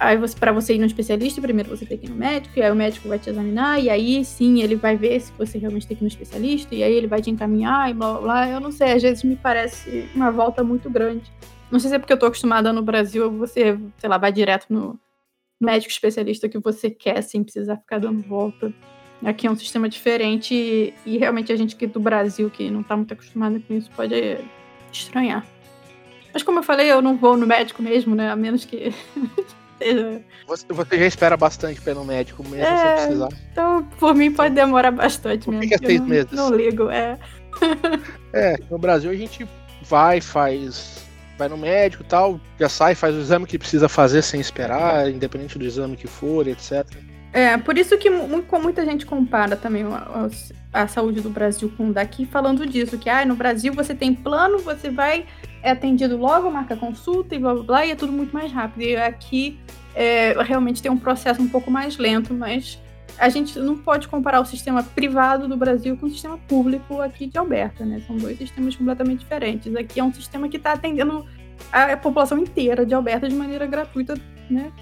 [0.00, 2.62] aí você, para você ir no especialista, primeiro você tem que ir no médico, e
[2.62, 5.86] aí o médico vai te examinar, e aí sim ele vai ver se você realmente
[5.86, 8.48] tem que ir no especialista, e aí ele vai te encaminhar e blá blá blá.
[8.48, 11.30] Eu não sei, às vezes me parece uma volta muito grande.
[11.70, 14.66] Não sei se é porque eu tô acostumada no Brasil, você, sei lá, vai direto
[14.70, 14.98] no
[15.60, 18.72] médico especialista que você quer, sem precisar ficar dando volta.
[19.22, 22.82] Aqui é um sistema diferente e, e realmente a gente aqui do Brasil, que não
[22.82, 24.38] tá muito acostumado com isso, pode
[24.90, 25.46] estranhar.
[26.32, 28.30] Mas como eu falei, eu não vou no médico mesmo, né?
[28.30, 28.92] A menos que.
[30.46, 32.76] Você, você já espera bastante pra ir no médico mesmo É.
[32.98, 33.28] sem precisar.
[33.50, 35.68] Então, por mim, pode demorar bastante Por mesmo.
[35.68, 36.32] que é seis não, meses?
[36.32, 37.18] Não ligo, é.
[38.34, 39.48] É, no Brasil a gente
[39.82, 40.98] vai, faz.
[41.38, 45.10] Vai no médico e tal, já sai, faz o exame que precisa fazer sem esperar,
[45.10, 46.86] independente do exame que for, etc.
[47.32, 50.28] É, por isso que muita gente compara também a,
[50.72, 54.58] a- saúde do Brasil com daqui, falando disso, que ah, no Brasil você tem plano,
[54.58, 55.26] você vai,
[55.62, 58.82] é atendido logo, marca consulta e blá blá blá, e é tudo muito mais rápido.
[58.82, 59.58] E aqui
[59.94, 62.80] é, realmente tem um processo um pouco mais lento, mas
[63.18, 67.26] a gente não pode comparar o sistema privado do Brasil com o sistema público aqui
[67.26, 68.00] de Alberta, né?
[68.06, 69.74] São dois sistemas completamente diferentes.
[69.76, 71.24] Aqui é um sistema que está atendendo
[71.70, 74.14] a população inteira de Alberta de maneira gratuita,
[74.48, 74.72] né?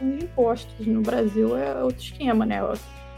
[0.00, 0.86] Os impostos.
[0.86, 2.60] No Brasil é outro esquema, né?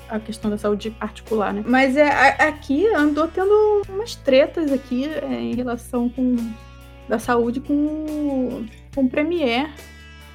[0.08, 1.64] A questão da saúde particular, né?
[1.66, 2.08] Mas é,
[2.46, 6.36] aqui andou tendo umas tretas aqui é, em relação com
[7.08, 9.70] da saúde com, com o Premier.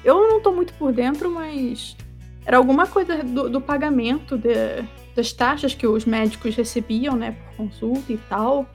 [0.04, 1.96] Eu não tô muito por dentro, mas
[2.44, 4.82] era alguma coisa do, do pagamento de-
[5.14, 8.66] das taxas que os médicos recebiam, né, por consulta e tal.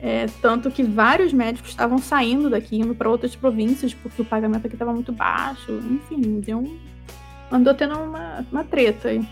[0.00, 4.66] É, tanto que vários médicos estavam saindo daqui, indo para outras províncias, porque o pagamento
[4.66, 5.72] aqui estava muito baixo.
[5.72, 6.78] Enfim, deu um,
[7.50, 9.26] andou tendo uma, uma treta aí.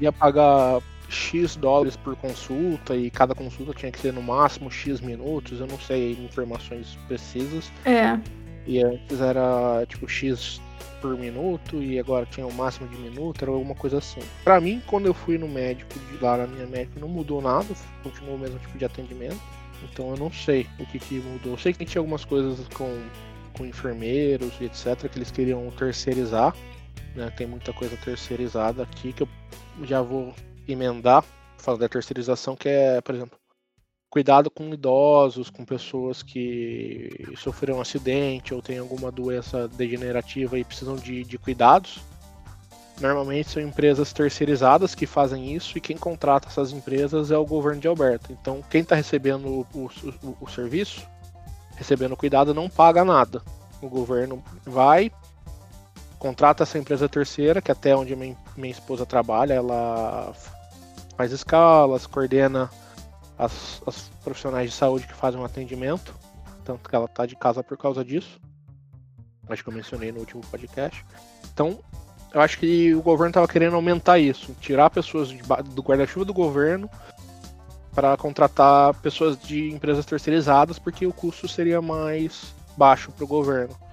[0.00, 5.00] Ia pagar X dólares por consulta e cada consulta tinha que ser no máximo X
[5.00, 7.70] minutos, eu não sei informações precisas.
[7.84, 8.18] É,
[8.66, 10.60] E antes era tipo X
[11.00, 14.20] por minuto e agora tinha o máximo de minuto, era alguma coisa assim.
[14.42, 17.66] Pra mim, quando eu fui no médico de lá na minha médica, não mudou nada,
[18.02, 19.40] continuou o mesmo tipo de atendimento.
[19.82, 21.52] Então eu não sei o que, que mudou.
[21.52, 23.02] Eu sei que tinha algumas coisas com,
[23.52, 25.08] com enfermeiros e etc.
[25.10, 26.54] que eles queriam terceirizar.
[27.14, 27.30] Né?
[27.36, 29.28] Tem muita coisa terceirizada aqui que eu
[29.82, 30.34] já vou
[30.66, 31.24] emendar.
[31.58, 33.38] Falar da terceirização, que é, por exemplo,
[34.10, 40.64] cuidado com idosos, com pessoas que sofreram um acidente ou têm alguma doença degenerativa e
[40.64, 42.00] precisam de, de cuidados.
[43.00, 47.80] Normalmente são empresas terceirizadas que fazem isso e quem contrata essas empresas é o governo
[47.80, 48.32] de Alberta.
[48.32, 51.04] Então, quem está recebendo o, o, o- serviço,
[51.74, 53.42] recebendo cuidado, não paga nada.
[53.82, 55.10] O governo vai,
[56.24, 60.32] contrata essa empresa terceira, que até onde minha, minha esposa trabalha, ela
[61.18, 62.70] faz escalas, coordena
[63.38, 66.14] as, as profissionais de saúde que fazem um atendimento.
[66.64, 68.40] tanto que ela tá de casa por causa disso.
[69.50, 71.04] Acho que eu mencionei no último podcast.
[71.52, 71.78] Então,
[72.32, 75.42] eu acho que o governo estava querendo aumentar isso, tirar pessoas de,
[75.74, 76.88] do guarda-chuva do governo
[77.94, 83.83] para contratar pessoas de empresas terceirizadas, porque o custo seria mais baixo para o governo.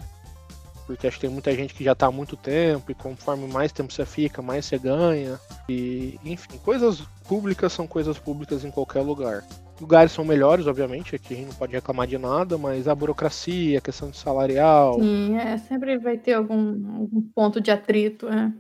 [0.91, 3.71] Porque acho que tem muita gente que já está há muito tempo, e conforme mais
[3.71, 5.39] tempo você fica, mais você ganha.
[5.69, 9.43] E, enfim, coisas públicas são coisas públicas em qualquer lugar.
[9.79, 13.77] Lugares são melhores, obviamente, aqui a gente não pode reclamar de nada, mas a burocracia,
[13.79, 14.99] a questão de salarial.
[14.99, 18.51] Sim, é, sempre vai ter algum, algum ponto de atrito, é.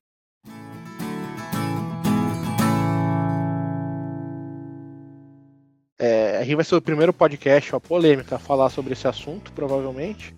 [5.99, 9.51] É, a gente vai ser o primeiro podcast, ó, polêmica, a falar sobre esse assunto,
[9.51, 10.33] provavelmente.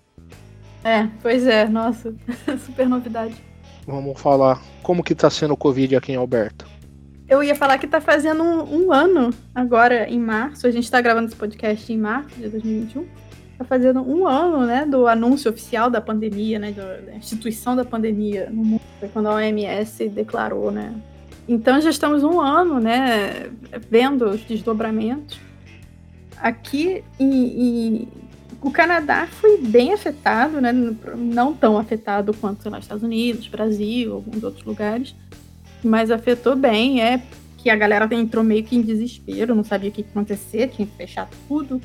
[0.84, 2.14] É, pois é, nossa,
[2.64, 3.34] super novidade.
[3.86, 6.66] Vamos falar como que tá sendo o Covid aqui em Alberta.
[7.26, 10.66] Eu ia falar que tá fazendo um, um, ano agora, em março.
[10.66, 13.06] A gente tá gravando esse podcast em março de 2021.
[13.56, 18.50] Tá fazendo um ano, né, do anúncio oficial da pandemia, né, da instituição da pandemia
[18.50, 18.82] no mundo.
[19.00, 20.94] Foi quando a OMS declarou, né.
[21.48, 23.50] Então já estamos um ano, né,
[23.90, 25.38] vendo os desdobramentos.
[26.36, 28.08] Aqui em, em
[28.60, 30.72] o Canadá foi bem afetado, né,
[31.16, 35.14] não tão afetado quanto lá Estados Unidos, Brasil, alguns outros lugares
[35.84, 37.20] mas afetou bem, é
[37.58, 40.86] que a galera entrou meio que em desespero, não sabia o que ia acontecer, tinha
[40.86, 41.80] que fechar tudo.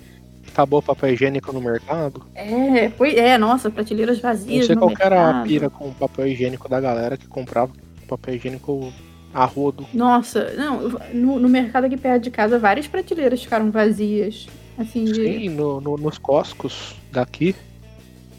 [0.48, 2.26] Acabou o papel higiênico no mercado?
[2.34, 4.68] É, foi, é, nossa, prateleiras vazias.
[4.68, 7.72] Não sei qual era a pira com o papel higiênico da galera que comprava
[8.08, 8.92] papel higiênico
[9.32, 9.86] a rodo.
[9.94, 14.48] Nossa, não, no, no mercado aqui perto de casa, várias prateleiras ficaram vazias.
[14.80, 15.14] Assim, de...
[15.14, 17.54] Sim, no, no, nos Costcos daqui,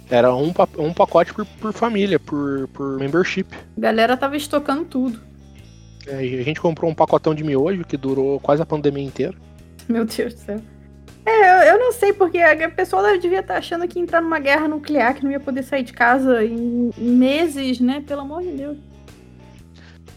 [0.09, 3.46] era um, um pacote por, por família, por, por membership.
[3.76, 5.20] A galera tava estocando tudo.
[6.07, 9.35] É, a gente comprou um pacotão de miojo que durou quase a pandemia inteira.
[9.87, 10.61] Meu Deus do céu.
[11.26, 14.38] É, eu, eu não sei, porque a pessoa devia estar tá achando que entrar numa
[14.38, 18.03] guerra nuclear, que não ia poder sair de casa em meses, né?
[18.07, 18.79] Pelo amor de Deus.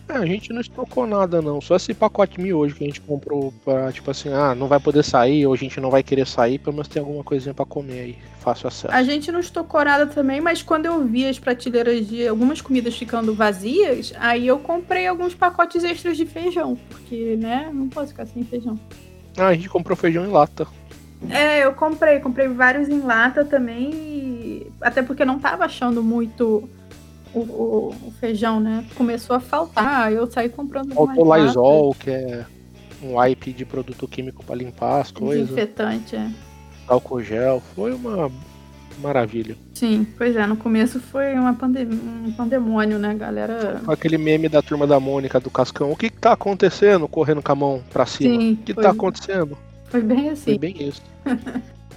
[0.10, 1.62] É, a gente não estocou nada, não.
[1.62, 5.04] Só esse pacote miojo que a gente comprou pra, tipo assim, ah, não vai poder
[5.04, 8.00] sair, ou a gente não vai querer sair, pelo menos tem alguma coisinha pra comer
[8.00, 8.18] aí.
[8.40, 8.94] Fácil acesso.
[8.94, 12.98] A gente não estocou nada também, mas quando eu vi as prateleiras de algumas comidas
[12.98, 16.78] ficando vazias, aí eu comprei alguns pacotes extras de feijão.
[16.90, 18.78] Porque, né, não posso ficar sem feijão.
[19.38, 20.68] Ah, a gente comprou feijão em lata.
[21.30, 24.68] É, eu comprei, comprei vários em lata também.
[24.82, 26.70] Até porque não tava achando muito
[27.34, 28.86] o, o, o, feijão, né?
[28.96, 32.46] Começou a faltar, eu saí comprando Faltou Lysol, que é
[33.02, 35.48] um wipe de produto químico para limpar as coisas.
[35.48, 36.32] Desinfetante, é.
[36.88, 38.32] Álcool gel, foi uma
[39.00, 39.56] maravilha.
[39.74, 43.82] Sim, pois é, no começo foi uma pandem um pandemônio, né, galera?
[43.88, 47.56] Aquele meme da turma da Mônica do Cascão, o que, tá acontecendo correndo com a
[47.56, 48.40] mão pra cima?
[48.40, 48.84] Sim, o que foi...
[48.84, 49.58] tá acontecendo?
[49.86, 50.52] Foi bem assim.
[50.52, 51.02] Foi bem isso.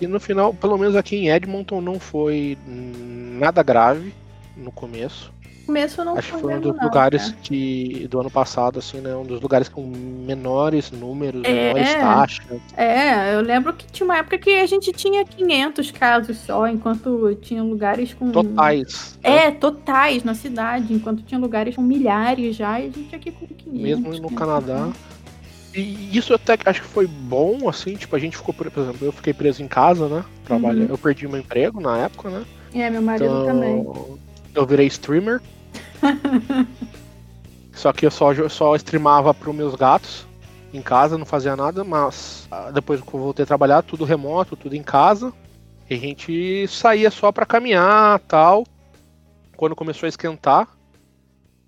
[0.00, 4.12] e no final, pelo menos aqui em Edmonton, não foi nada grave
[4.56, 5.32] no começo.
[5.66, 7.36] Começo não Acho que foi um dos lugares né?
[7.42, 9.16] que do ano passado, assim, né?
[9.16, 12.60] Um dos lugares com menores números, é, menores taxas.
[12.76, 17.34] É, eu lembro que tinha uma época que a gente tinha 500 casos só, enquanto
[17.42, 18.30] tinha lugares com.
[18.30, 19.18] Totais.
[19.24, 19.50] É, né?
[19.50, 23.80] totais na cidade, enquanto tinha lugares com milhares já, e a gente aqui com 500.
[23.80, 24.92] Mesmo no Canadá.
[25.74, 29.12] E isso até acho que foi bom, assim, tipo, a gente ficou, por exemplo, eu
[29.12, 30.24] fiquei preso em casa, né?
[30.44, 30.90] Trabalha, uhum.
[30.90, 32.44] Eu perdi meu emprego na época, né?
[32.72, 33.84] É, meu marido então, também
[34.58, 35.40] eu virei streamer.
[37.72, 40.26] só que eu só, só streamava para os meus gatos
[40.72, 44.56] em casa, não fazia nada, mas ah, depois que eu voltei a trabalhar, tudo remoto,
[44.56, 45.32] tudo em casa.
[45.88, 48.64] E a gente saía só para caminhar tal.
[49.56, 50.68] Quando começou a esquentar.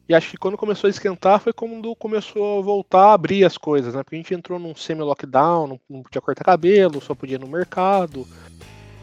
[0.08, 3.58] E acho que quando começou a esquentar foi quando começou a voltar a abrir as
[3.58, 4.02] coisas, né?
[4.02, 7.46] Porque a gente entrou num semi-lockdown, não, não podia cortar cabelo, só podia ir no
[7.46, 8.26] mercado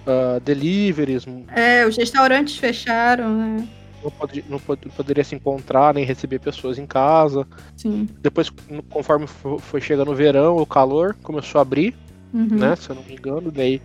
[0.05, 1.25] uh, deliveries.
[1.53, 3.67] É, os restaurantes fecharam, né?
[4.03, 7.45] Não, pode, não pod, poderia se encontrar nem receber pessoas em casa.
[7.75, 8.07] Sim.
[8.21, 8.51] Depois,
[8.89, 11.95] conforme foi chegando o verão, o calor começou a abrir,
[12.33, 12.47] uhum.
[12.51, 12.75] né?
[12.75, 13.81] Se eu não me engano, daí.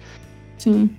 [0.58, 0.90] Sim.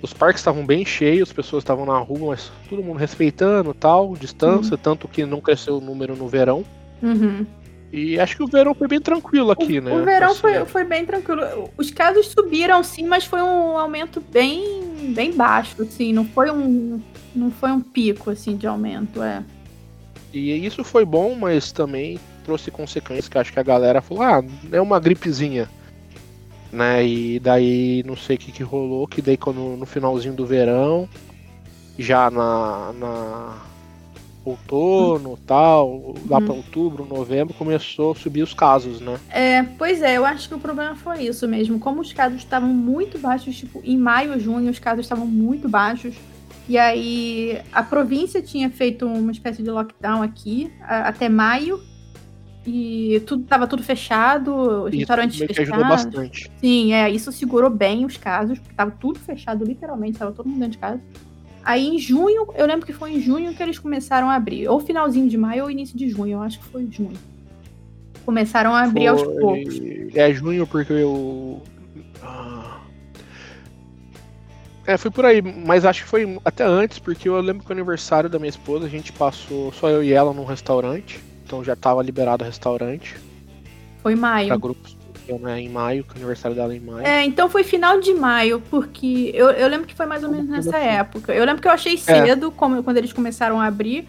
[0.00, 4.16] Os parques estavam bem cheios, as pessoas estavam na rua, mas todo mundo respeitando tal,
[4.16, 4.80] distância, uhum.
[4.82, 6.64] tanto que não cresceu o número no verão.
[7.02, 7.46] Uhum.
[7.92, 9.92] E acho que o verão foi bem tranquilo aqui, o, né?
[9.92, 11.70] O verão foi, foi bem tranquilo.
[11.76, 16.10] Os casos subiram sim, mas foi um aumento bem, bem baixo, assim.
[16.10, 16.98] Não foi um,
[17.36, 19.44] não foi um pico assim de aumento, é.
[20.32, 24.42] E isso foi bom, mas também trouxe consequências que acho que a galera falou: ah,
[24.72, 25.68] é uma gripezinha.
[26.72, 27.06] Né?
[27.06, 31.06] E daí não sei o que, que rolou, que daí quando no finalzinho do verão,
[31.98, 33.56] já na, na
[34.44, 36.44] outono tal, lá uhum.
[36.44, 39.18] para outubro, novembro, começou a subir os casos, né?
[39.30, 41.78] É, pois é, eu acho que o problema foi isso mesmo.
[41.78, 46.14] Como os casos estavam muito baixos, tipo, em maio, junho, os casos estavam muito baixos.
[46.68, 51.80] E aí a província tinha feito uma espécie de lockdown aqui a, até maio.
[52.64, 55.58] E tudo tava tudo fechado, os restaurantes fechados.
[55.58, 56.50] ajudou bastante.
[56.60, 60.60] Sim, é, isso segurou bem os casos, porque tava tudo fechado, literalmente, tava todo mundo
[60.60, 61.00] dentro de casa.
[61.64, 64.68] Aí em junho, eu lembro que foi em junho que eles começaram a abrir.
[64.68, 67.16] Ou finalzinho de maio ou início de junho, eu acho que foi junho.
[68.24, 69.08] Começaram a abrir foi...
[69.08, 69.80] aos poucos.
[70.14, 71.62] É junho porque eu.
[72.22, 72.80] Ah.
[74.86, 77.72] É, foi por aí, mas acho que foi até antes, porque eu lembro que o
[77.72, 81.76] aniversário da minha esposa a gente passou só eu e ela num restaurante, então já
[81.76, 83.14] tava liberado o restaurante.
[84.02, 84.48] Foi maio.
[84.48, 84.96] Pra grupos
[85.38, 87.06] né, em maio, que o aniversário dela é em maio.
[87.06, 90.48] É, então foi final de maio, porque eu, eu lembro que foi mais ou menos
[90.48, 91.32] nessa época.
[91.32, 91.96] Eu lembro que eu achei é.
[91.96, 92.50] cedo, é.
[92.58, 94.08] como, quando eles começaram a abrir,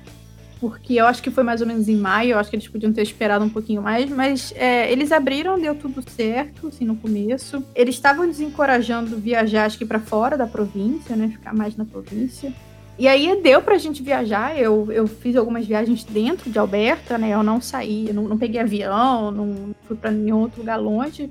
[0.59, 2.93] porque eu acho que foi mais ou menos em maio, eu acho que eles podiam
[2.93, 7.61] ter esperado um pouquinho mais, mas é, eles abriram, deu tudo certo, assim, no começo.
[7.75, 12.53] Eles estavam desencorajando viajar, acho que para fora da província, né, ficar mais na província.
[12.97, 17.29] E aí deu pra gente viajar, eu, eu fiz algumas viagens dentro de Alberta, né?
[17.33, 21.29] Eu não saí, não, não peguei avião, não fui pra nenhum outro lugar longe.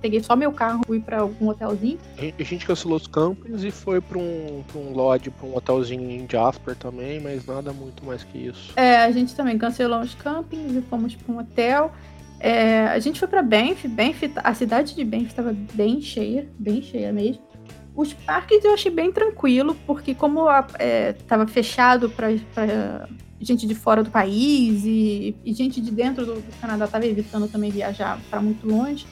[0.00, 1.98] Peguei só meu carro, fui pra algum hotelzinho.
[2.38, 6.10] A gente cancelou os campings e foi pra um, pra um lodge, pra um hotelzinho
[6.10, 8.72] em Jasper também, mas nada muito mais que isso.
[8.76, 11.92] É, a gente também cancelou os campings e fomos pra um hotel.
[12.38, 16.82] É, a gente foi pra Banff, Banff, a cidade de Banff estava bem cheia, bem
[16.82, 17.42] cheia mesmo.
[17.96, 22.28] Os parques eu achei bem tranquilo, porque como estava é, fechado para
[23.40, 27.50] gente de fora do país e, e gente de dentro do, do Canadá estava evitando
[27.50, 29.06] também viajar para muito longe,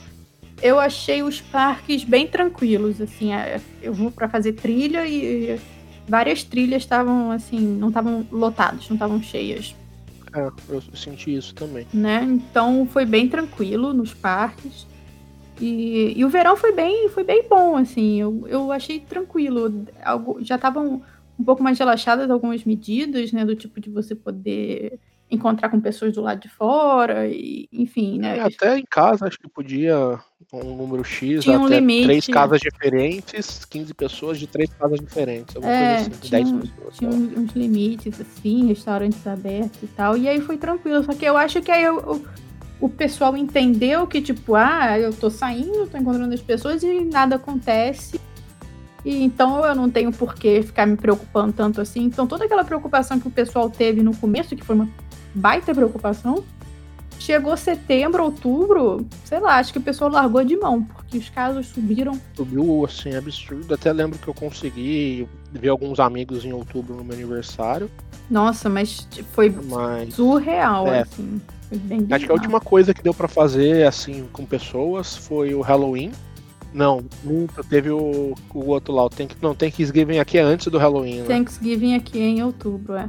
[0.63, 3.01] eu achei os parques bem tranquilos.
[3.01, 5.59] Assim, é, eu vou para fazer trilha e
[6.07, 9.75] várias trilhas estavam assim, não estavam lotadas, não estavam cheias.
[10.35, 11.87] É, eu senti isso também.
[11.93, 12.23] Né?
[12.23, 14.87] Então foi bem tranquilo nos parques.
[15.61, 18.21] E, e o verão foi bem, foi bem bom, assim.
[18.21, 19.85] Eu, eu achei tranquilo.
[20.03, 21.03] Algo, já estavam
[21.39, 23.45] um pouco mais relaxadas algumas medidas, né?
[23.45, 24.99] Do tipo de você poder
[25.31, 28.39] encontrar com pessoas do lado de fora, e, enfim, né?
[28.39, 30.19] É, até em casa acho que podia
[30.53, 32.05] um número X, tinha um até limite.
[32.05, 36.53] três casas diferentes, 15 pessoas de três casas diferentes, alguma é, coisa assim, tinha, 10
[36.53, 36.97] pessoas.
[36.99, 41.25] Tinha uns, uns limites, assim, restaurantes abertos e tal, e aí foi tranquilo, só que
[41.25, 42.25] eu acho que aí eu, eu
[42.85, 47.37] o pessoal entendeu que, tipo, ah, eu tô saindo, tô encontrando as pessoas e nada
[47.37, 48.21] acontece.
[49.03, 52.03] E então eu não tenho por que ficar me preocupando tanto assim.
[52.03, 54.89] Então toda aquela preocupação que o pessoal teve no começo, que foi uma
[55.35, 56.45] baita preocupação,
[57.19, 61.69] chegou setembro, outubro, sei lá, acho que o pessoal largou de mão, porque os casos
[61.69, 62.21] subiram.
[62.37, 63.73] Subiu assim, absurdo.
[63.73, 67.91] Até lembro que eu consegui ver alguns amigos em outubro no meu aniversário.
[68.31, 70.13] Nossa, mas foi mas...
[70.13, 71.01] surreal, é.
[71.01, 71.41] assim.
[72.11, 76.13] Acho que a última coisa que deu para fazer assim com pessoas foi o Halloween.
[76.73, 79.05] Não, nunca teve o, o outro lá.
[79.05, 81.21] O Thank, não, Thanksgiving aqui é antes do Halloween.
[81.21, 81.27] Né?
[81.27, 83.09] Thanksgiving aqui é em outubro, é.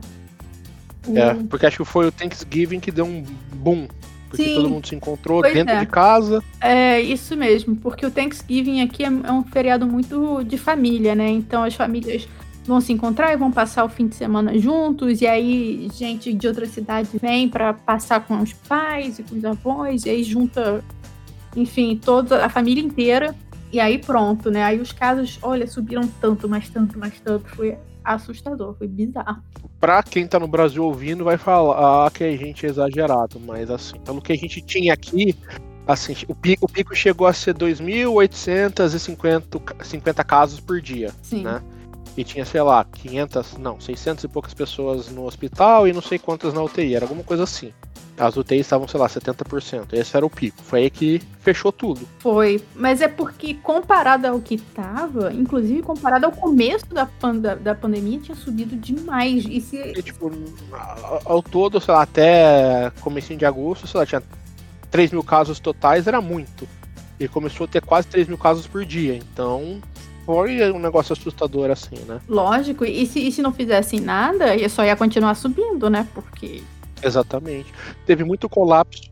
[1.13, 3.23] É, porque acho que foi o Thanksgiving que deu um
[3.55, 3.87] boom.
[4.29, 5.79] Porque Sim, todo mundo se encontrou dentro é.
[5.79, 6.43] de casa.
[6.59, 11.29] É, isso mesmo, porque o Thanksgiving aqui é, é um feriado muito de família, né?
[11.29, 12.27] Então as famílias
[12.65, 16.47] vão se encontrar e vão passar o fim de semana juntos, e aí gente de
[16.47, 20.83] outra cidade vem para passar com os pais e com os avós, e aí junta,
[21.55, 23.35] enfim, toda a família inteira,
[23.71, 24.63] e aí pronto, né?
[24.63, 29.43] Aí os casos, olha, subiram tanto, mais tanto, mais tanto, foi assustador, foi bizarro.
[29.79, 33.99] Pra quem tá no Brasil ouvindo, vai falar que a gente é exagerado, mas assim,
[33.99, 35.35] pelo que a gente tinha aqui,
[35.85, 41.43] assim, o pico, o pico chegou a ser 2.850 casos por dia, Sim.
[41.43, 41.61] né?
[42.17, 46.17] E tinha, sei lá, 500, não, 600 e poucas pessoas no hospital e não sei
[46.17, 47.73] quantas na UTI, era alguma coisa assim.
[48.17, 49.91] As UTIs estavam, sei lá, 70%.
[49.91, 50.63] Esse era o pico.
[50.63, 52.07] Foi aí que fechou tudo.
[52.19, 52.63] Foi.
[52.73, 58.19] Mas é porque, comparado ao que tava, inclusive comparado ao começo da, da, da pandemia,
[58.19, 59.43] tinha subido demais.
[59.45, 59.75] E se...
[59.75, 60.31] E, tipo,
[61.25, 64.23] ao todo, sei lá, até comecinho de agosto, sei lá, tinha
[64.89, 66.65] 3 mil casos totais, era muito.
[67.19, 69.13] E começou a ter quase 3 mil casos por dia.
[69.13, 69.81] Então,
[70.25, 72.19] foi um negócio assustador assim, né?
[72.27, 76.07] Lógico, e se, e se não fizessem nada, só ia continuar subindo, né?
[76.13, 76.63] Porque.
[77.01, 77.71] Exatamente.
[78.05, 79.11] Teve muito colapso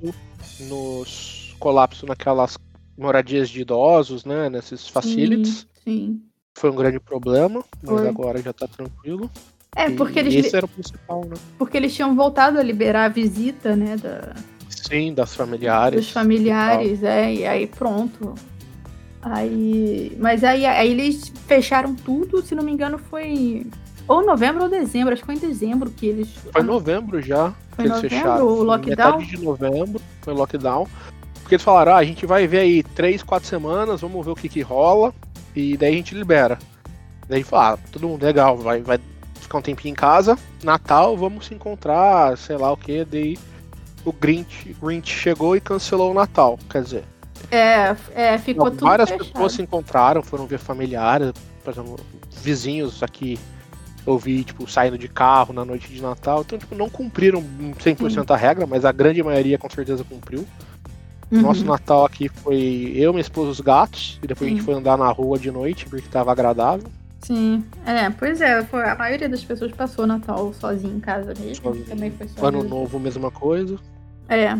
[0.62, 1.56] nos.
[1.60, 2.58] colapso naquelas
[2.98, 4.50] moradias de idosos, né?
[4.50, 5.68] Nesses facilities.
[5.84, 5.84] Sim.
[5.84, 6.22] sim.
[6.56, 8.08] Foi um grande problema, mas Foi.
[8.08, 9.30] agora já tá tranquilo.
[9.76, 10.46] É, porque e eles.
[10.46, 11.36] Esse era o principal, né?
[11.58, 13.98] Porque eles tinham voltado a liberar a visita, né?
[13.98, 14.34] Da...
[14.70, 16.02] Sim, das familiares.
[16.02, 18.36] Dos familiares, é, e aí pronto.
[19.24, 23.66] Aí, mas aí, aí eles fecharam tudo, se não me engano, foi
[24.08, 26.28] Ou novembro ou dezembro, acho que foi em dezembro que eles.
[26.52, 28.46] Foi novembro já Foi que eles novembro, fecharam.
[28.46, 29.18] o lockdown?
[29.18, 30.88] Metade de novembro foi lockdown.
[31.42, 34.36] Porque eles falaram, ah, a gente vai ver aí três, quatro semanas, vamos ver o
[34.36, 35.14] que que rola,
[35.56, 36.58] e daí a gente libera.
[37.28, 39.00] Daí a gente fala, ah, todo mundo legal, vai, vai
[39.40, 43.38] ficar um tempinho em casa, Natal, vamos se encontrar, sei lá o que, daí
[44.06, 47.04] o Grinch, Grinch chegou e cancelou o Natal, quer dizer.
[47.54, 49.32] É, é ficou Não, tudo várias fechado.
[49.32, 51.32] pessoas se encontraram, foram ver familiares,
[51.64, 52.00] por exemplo,
[52.42, 53.38] vizinhos aqui
[54.06, 57.42] eu vi, tipo, saindo de carro na noite de Natal, então, tipo, não cumpriram
[57.80, 60.46] 100% a regra, mas a grande maioria com certeza cumpriu.
[61.32, 61.42] Uhum.
[61.42, 64.98] Nosso Natal aqui foi eu, minha esposa, os gatos, e depois a gente foi andar
[64.98, 66.90] na rua de noite, porque tava agradável.
[67.22, 67.64] Sim.
[67.86, 71.64] É, pois é, foi, a maioria das pessoas passou o Natal sozinho em casa mesmo.
[71.64, 71.86] Sozinho.
[71.86, 72.48] Também foi só.
[72.48, 73.78] Ano novo, mesma coisa.
[74.28, 74.58] É.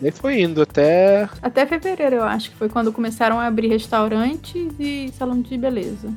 [0.00, 1.28] Daí foi indo até.
[1.42, 6.08] Até fevereiro, eu acho que foi quando começaram a abrir restaurantes e salão de beleza.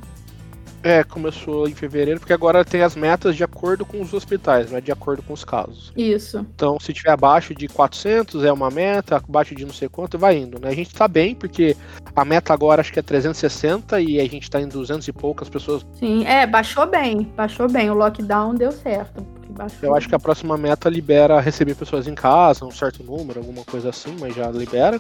[0.83, 4.77] É, começou em fevereiro, porque agora tem as metas de acordo com os hospitais, não
[4.77, 5.93] é de acordo com os casos.
[5.95, 6.45] Isso.
[6.53, 10.37] Então, se tiver abaixo de 400 é uma meta, abaixo de não sei quanto, vai
[10.37, 10.67] indo, né?
[10.67, 11.77] A gente tá bem, porque
[12.13, 15.47] a meta agora acho que é 360 e a gente tá em 200 e poucas
[15.47, 15.85] pessoas.
[15.93, 17.31] Sim, é, baixou bem.
[17.33, 17.89] Baixou bem.
[17.89, 19.25] O lockdown deu certo.
[19.81, 23.63] Eu acho que a próxima meta libera receber pessoas em casa, um certo número, alguma
[23.63, 24.99] coisa assim, mas já libera.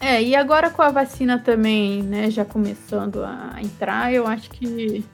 [0.00, 5.04] É, e agora com a vacina também, né, já começando a entrar, eu acho que.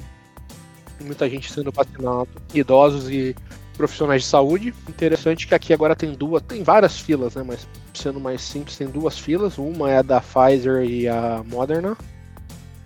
[1.00, 3.34] Muita gente sendo vacinado, idosos e
[3.76, 4.74] profissionais de saúde.
[4.88, 7.42] Interessante que aqui agora tem duas, tem várias filas, né?
[7.44, 9.58] Mas sendo mais simples, tem duas filas.
[9.58, 11.96] Uma é a da Pfizer e a Moderna,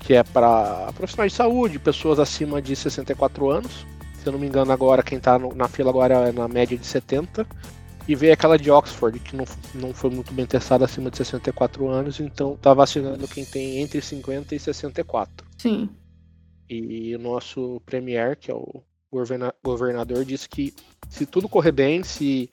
[0.01, 3.87] que é para profissionais de saúde, pessoas acima de 64 anos.
[4.23, 6.77] Se eu não me engano, agora quem tá no- na fila agora é na média
[6.77, 7.47] de 70.
[8.07, 9.45] E veio aquela de Oxford, que não,
[9.75, 14.01] não foi muito bem testada acima de 64 anos, então tá vacinando quem tem entre
[14.01, 15.47] 50 e 64.
[15.59, 15.91] Sim.
[16.71, 20.75] E o nosso premier, que é o governa- governador, disse que
[21.11, 22.49] se tudo correr bem, se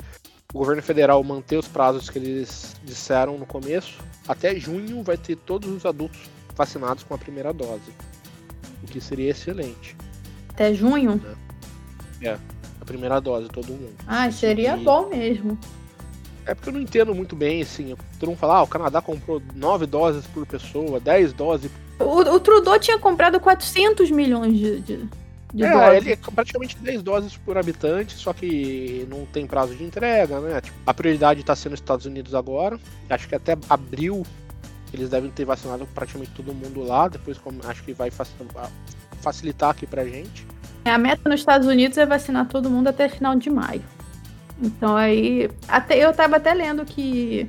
[0.53, 3.97] o governo federal manter os prazos que eles disseram no começo,
[4.27, 6.19] até junho vai ter todos os adultos
[6.53, 7.91] vacinados com a primeira dose.
[8.83, 9.95] O que seria excelente.
[10.49, 11.21] Até junho?
[12.81, 13.93] A primeira dose, todo mundo.
[14.07, 15.57] Ai, seria E- bom mesmo.
[16.45, 17.95] É porque eu não entendo muito bem, assim.
[18.19, 21.71] Todo mundo fala, ah, o Canadá comprou 9 doses por pessoa, 10 doses.
[21.99, 25.09] O, o Trudeau tinha comprado 400 milhões de, de,
[25.53, 25.97] de é, doses.
[26.05, 30.61] ele é praticamente 10 doses por habitante, só que não tem prazo de entrega, né?
[30.61, 32.79] Tipo, a prioridade está sendo os Estados Unidos agora.
[33.09, 34.23] Acho que até abril
[34.93, 37.07] eles devem ter vacinado praticamente todo mundo lá.
[37.07, 38.33] Depois como- acho que vai faci-
[39.21, 40.45] facilitar aqui pra gente.
[40.85, 43.81] A meta nos Estados Unidos é vacinar todo mundo até final de maio.
[44.61, 45.49] Então aí.
[45.67, 47.47] Até, eu tava até lendo que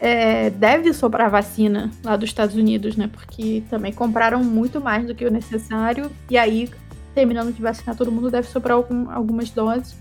[0.00, 3.08] é, deve sobrar vacina lá dos Estados Unidos, né?
[3.12, 6.10] Porque também compraram muito mais do que o necessário.
[6.30, 6.70] E aí,
[7.14, 9.94] terminando de vacinar todo mundo, deve sobrar algum- algumas doses.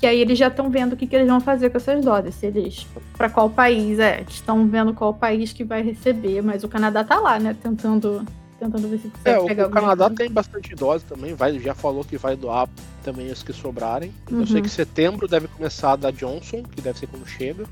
[0.00, 2.34] Que aí eles já estão vendo o que, que eles vão fazer com essas doses.
[2.34, 2.86] Se eles.
[3.16, 4.24] para qual país, é.
[4.26, 6.42] Estão vendo qual país que vai receber.
[6.42, 7.54] Mas o Canadá tá lá, né?
[7.62, 8.24] Tentando.
[8.60, 10.16] Tentando ver se consegue É, o, pegar o Canadá coisa.
[10.22, 12.68] tem bastante dose também, vai, já falou que vai doar
[13.02, 14.12] também os que sobrarem.
[14.30, 14.40] Uhum.
[14.40, 17.64] Eu sei que setembro deve começar a da Johnson, que deve ser quando chega,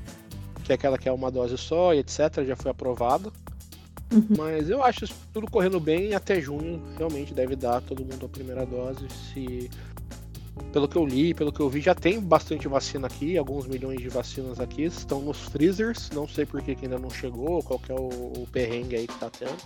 [0.63, 3.31] que é aquela que é uma dose só e etc, já foi aprovada.
[4.11, 4.25] Uhum.
[4.35, 8.29] Mas eu acho isso tudo correndo bem até junho, realmente deve dar todo mundo a
[8.29, 9.07] primeira dose.
[9.31, 9.69] Se
[10.71, 13.99] pelo que eu li, pelo que eu vi, já tem bastante vacina aqui, alguns milhões
[13.99, 17.79] de vacinas aqui, estão nos freezers, não sei por que que ainda não chegou, qual
[17.79, 19.57] que é o, o perrengue aí que tá tendo.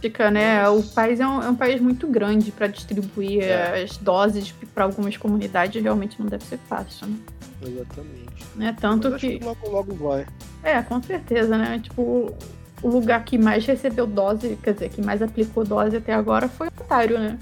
[0.00, 0.66] Fica, né?
[0.68, 3.82] O país é um, é um país muito grande para distribuir É.
[3.82, 7.16] as doses para algumas comunidades, realmente não deve ser fácil, né?
[7.62, 8.46] Exatamente.
[8.56, 8.74] né?
[8.80, 9.38] Tanto que.
[9.38, 10.26] que logo logo vai.
[10.62, 11.78] É, com certeza, né?
[11.82, 12.34] Tipo,
[12.82, 16.68] o lugar que mais recebeu dose, quer dizer, que mais aplicou dose até agora foi
[16.68, 17.38] o Ontário, né?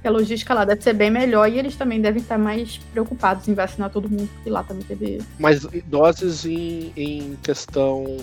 [0.00, 3.48] Que a logística lá deve ser bem melhor e eles também devem estar mais preocupados
[3.48, 5.20] em vacinar todo mundo, porque lá também teve.
[5.38, 8.16] Mas doses em, em questão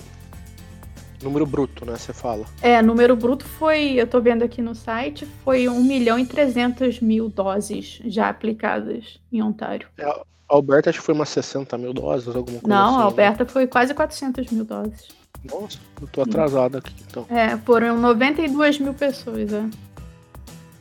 [1.21, 1.95] número bruto, né?
[1.97, 2.45] Você fala.
[2.61, 7.01] É, número bruto foi, eu tô vendo aqui no site, foi 1 milhão e 300
[7.01, 9.87] mil doses já aplicadas em Ontário.
[9.99, 12.95] A Alberta acho que foi umas 60 mil doses, alguma coisa Não, assim.
[12.95, 13.03] a né?
[13.05, 15.07] Alberta foi quase 400 mil doses.
[15.43, 17.25] Nossa, eu tô atrasado aqui, então.
[17.29, 19.63] É, foram 92 mil pessoas, é.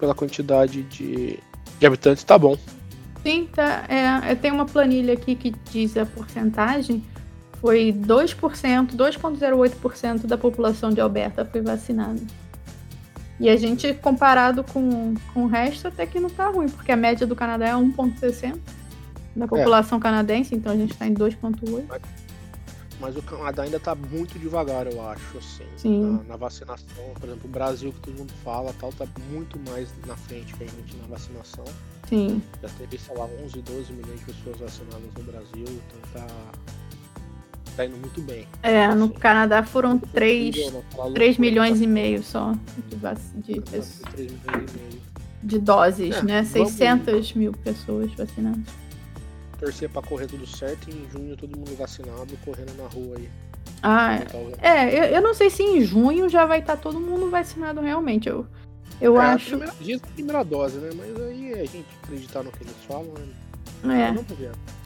[0.05, 1.39] Pela quantidade de,
[1.81, 2.59] de habitantes, tá bom.
[3.23, 3.87] Sim, tá.
[3.89, 7.03] É, tenho uma planilha aqui que diz a porcentagem.
[7.59, 12.21] Foi 2%, 2,08% da população de Alberta foi vacinada.
[13.41, 16.97] E a gente, comparado com, com o resto, até que não tá ruim, porque a
[16.97, 18.59] média do Canadá é 1,60%
[19.35, 21.85] da população canadense, então a gente tá em 2,8%.
[23.05, 26.03] Mas o Canadá ainda tá muito devagar, eu acho, assim, Sim.
[26.03, 26.87] na, na vacinação.
[27.21, 30.65] Por exemplo, o Brasil, que todo mundo fala, tal, tá muito mais na frente que
[30.65, 31.65] a gente na vacinação.
[32.09, 32.43] Sim.
[32.63, 36.27] Já teve, sei lá, 11, 12 milhões de pessoas vacinadas no Brasil, então tá,
[37.77, 38.49] tá indo muito bem.
[38.63, 41.85] É, no Assim, Canadá foram 3, Incrível, naquela 3 loucura, milhões tá?
[41.85, 42.55] e meio só
[42.89, 45.03] de, vac- de, pes- com 3 milhões e meio.
[45.43, 46.43] de doses, É, né?
[46.43, 48.65] vamos- 600 mil pessoas vacinadas.
[49.65, 53.29] Torcer pra correr tudo certo e em junho todo mundo vacinado, correndo na rua aí.
[53.83, 57.31] Ah, Tá é, eu, eu não sei se em junho já vai estar todo mundo
[57.31, 58.29] vacinado realmente.
[58.29, 58.47] Eu,
[59.01, 59.49] eu É, a acho.
[59.51, 60.91] Primeira, diz a primeira dose, né?
[60.95, 63.13] Mas aí a gente acreditar no que eles falam,
[63.85, 64.15] né?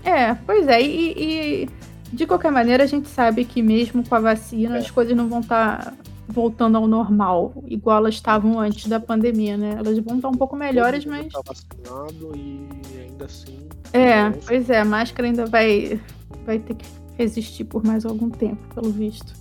[0.05, 0.09] É.
[0.11, 1.69] É, pois é, e, e
[2.13, 4.79] de qualquer maneira a gente sabe que mesmo com a vacina É.
[4.81, 5.95] as coisas não vão estar
[6.29, 9.75] voltando ao normal, igual elas estavam antes da pandemia, né?
[9.79, 11.33] Elas vão estar um pouco melhores, mas.
[11.33, 12.69] Tá vacinado e
[13.01, 13.68] ainda assim.
[13.93, 16.01] É, não- pois é, a máscara ainda vai,
[16.45, 16.87] vai ter que
[17.17, 19.33] resistir por mais algum tempo, pelo visto.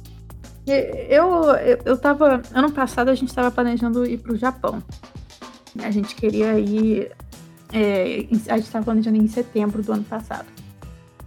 [0.66, 2.41] Eu, eu, eu tava.
[2.54, 4.84] Ano passado a gente estava planejando ir pro Japão.
[5.82, 7.12] A gente queria ir.
[7.72, 10.45] é, a gente estava planejando ir em setembro do ano passado.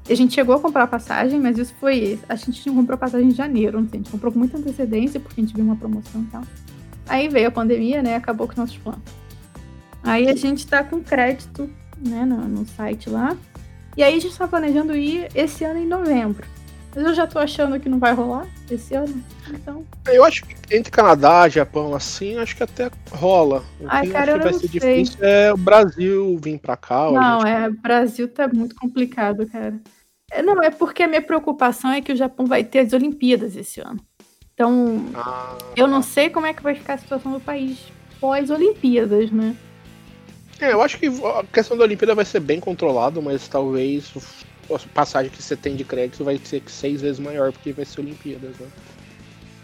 [0.09, 2.19] A gente chegou a comprar a passagem, mas isso foi.
[2.29, 5.21] A gente comprou a passagem em janeiro, não sei, a gente comprou com muita antecedência,
[5.21, 6.43] porque a gente viu uma promoção e tal.
[7.09, 8.17] Aí veio a pandemia, né?
[8.17, 9.01] Acabou com os nossos planos.
[10.03, 11.71] Aí a gente tá com crédito,
[12.01, 13.37] né, no, no site lá.
[13.97, 16.47] E aí a gente tá planejando ir esse ano em novembro.
[16.95, 19.23] Mas eu já tô achando que não vai rolar esse ano.
[19.49, 19.85] Então.
[20.07, 23.63] Eu acho que entre Canadá, Japão, assim, acho que até rola.
[23.81, 24.69] O Ai, que cara, acho que vai ser sei.
[25.03, 27.11] difícil é o Brasil vir pra cá.
[27.13, 27.71] Não, gente- é.
[27.71, 29.79] Brasil tá muito complicado, cara.
[30.33, 33.55] É, não, é porque a minha preocupação é que o Japão vai ter as Olimpíadas
[33.57, 34.01] esse ano.
[34.55, 37.79] Então, Ah, eu não sei como é que vai ficar a situação do país
[38.21, 39.55] pós-Olimpíadas, né?
[40.61, 44.13] É, eu acho que a questão da Olimpíada vai ser bem controlado, mas talvez
[44.71, 48.01] a passagem que você tem de crédito vai ser seis vezes maior, porque vai ser
[48.01, 48.67] Olimpíadas, né?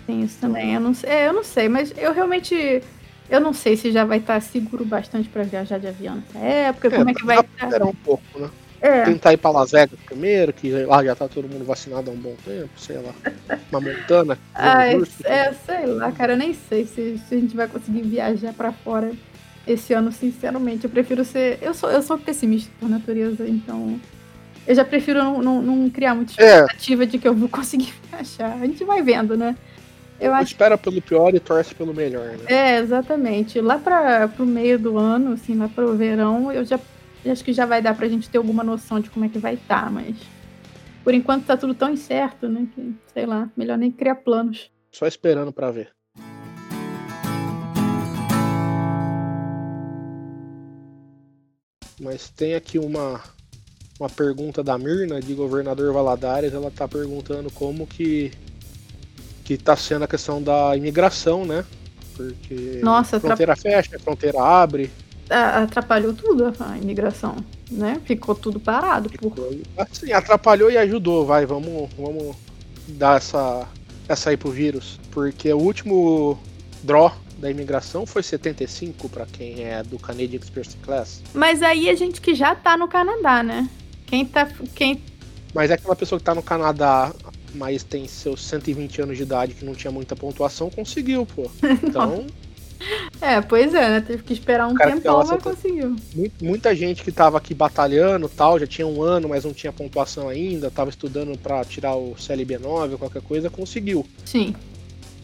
[0.06, 0.74] Tem isso também.
[0.74, 2.82] Eu não sei, é, eu não sei, mas eu realmente.
[3.28, 6.90] Eu não sei se já vai estar seguro bastante pra viajar de avião nessa época.
[6.90, 7.82] como é que vai estar.
[7.82, 8.48] um pouco, né?
[8.80, 12.14] É, Tentar ir pra Las Vegas primeiro, que lá já tá todo mundo vacinado há
[12.14, 13.12] um bom tempo, sei lá.
[13.70, 14.38] Uma montana.
[14.54, 15.26] Ai, justo.
[15.26, 18.70] é, sei lá, cara, eu nem sei se, se a gente vai conseguir viajar pra
[18.70, 19.12] fora
[19.66, 20.84] esse ano, sinceramente.
[20.84, 21.58] Eu prefiro ser.
[21.60, 23.98] Eu sou, eu sou pessimista por natureza, então.
[24.66, 27.94] Eu já prefiro não, não, não criar muita É, expectativa de que eu vou conseguir
[28.10, 28.54] viajar.
[28.54, 29.56] A gente vai vendo, né?
[30.18, 32.44] Eu acho espera pelo pior e torce pelo melhor, né?
[32.46, 33.60] É, exatamente.
[33.60, 36.80] Lá para pro meio do ano, assim, lá pro verão, eu já
[37.30, 39.54] acho que já vai dar pra gente ter alguma noção de como é que vai
[39.54, 40.16] estar, mas
[41.04, 44.70] por enquanto tá tudo tão incerto, né, que sei lá, melhor nem criar planos.
[44.90, 45.90] Só esperando pra ver.
[52.00, 53.20] Mas tem aqui uma,
[53.98, 56.52] uma pergunta da Mirna, de governador Valadares.
[56.52, 58.32] Ela tá perguntando como que,
[59.44, 61.64] que tá sendo a questão da imigração, né?
[62.14, 64.90] Porque Nossa, fronteira fecha, a fronteira abre.
[65.28, 67.36] A- Atrapalhou tudo a imigração,
[67.70, 68.00] né?
[68.04, 69.10] Ficou tudo parado.
[69.10, 69.34] Por...
[69.76, 72.36] Assim, atrapalhou e ajudou, vai, vamos, vamos
[72.88, 73.66] dar essa,
[74.08, 74.98] essa aí pro vírus.
[75.10, 76.38] Porque o último
[76.82, 81.22] draw da imigração foi 75 para quem é do Canadian Express Class.
[81.34, 83.68] Mas aí a gente que já tá no Canadá, né?
[84.06, 84.48] Quem tá.
[84.74, 85.02] Quem...
[85.54, 87.12] Mas é aquela pessoa que tá no Canadá,
[87.54, 91.50] mas tem seus 120 anos de idade que não tinha muita pontuação, conseguiu, pô.
[91.82, 92.26] Então,
[93.22, 94.00] É, pois é, né?
[94.02, 95.96] Teve que esperar um cara tempão, mas conseguiu.
[96.14, 99.72] mu- muita gente que tava aqui batalhando tal, já tinha um ano, mas não tinha
[99.72, 104.06] pontuação ainda, tava estudando para tirar o CLB9 ou qualquer coisa, conseguiu.
[104.26, 104.54] Sim.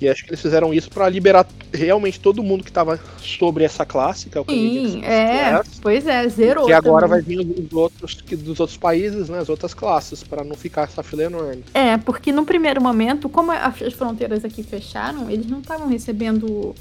[0.03, 3.87] E acho que eles fizeram isso para liberar realmente todo mundo que tava sobre essa
[3.87, 5.51] classe, que é o Canadian Sim, é.
[5.51, 6.67] Class, Pois é, zerou.
[6.67, 10.43] que agora vai vir os outros que- dos outros países, né, as outras classes, para
[10.43, 11.63] não ficar essa fila enorme.
[11.73, 16.75] É, porque no primeiro momento, como as fronteiras aqui fecharam, eles não estavam recebendo.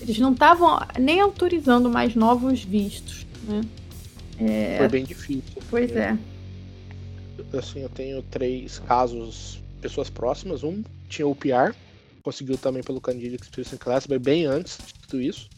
[0.00, 3.60] Eles não estavam nem autorizando mais novos vistos, né?
[4.40, 5.42] É, Foi bem difícil.
[5.70, 6.16] pois é.
[7.56, 10.64] Assim, eu tenho três casos, pessoas próximas.
[10.64, 11.74] Um tinha o PR,
[12.24, 15.48] conseguiu também pelo Candido Experience Class, mas bem antes de tudo isso.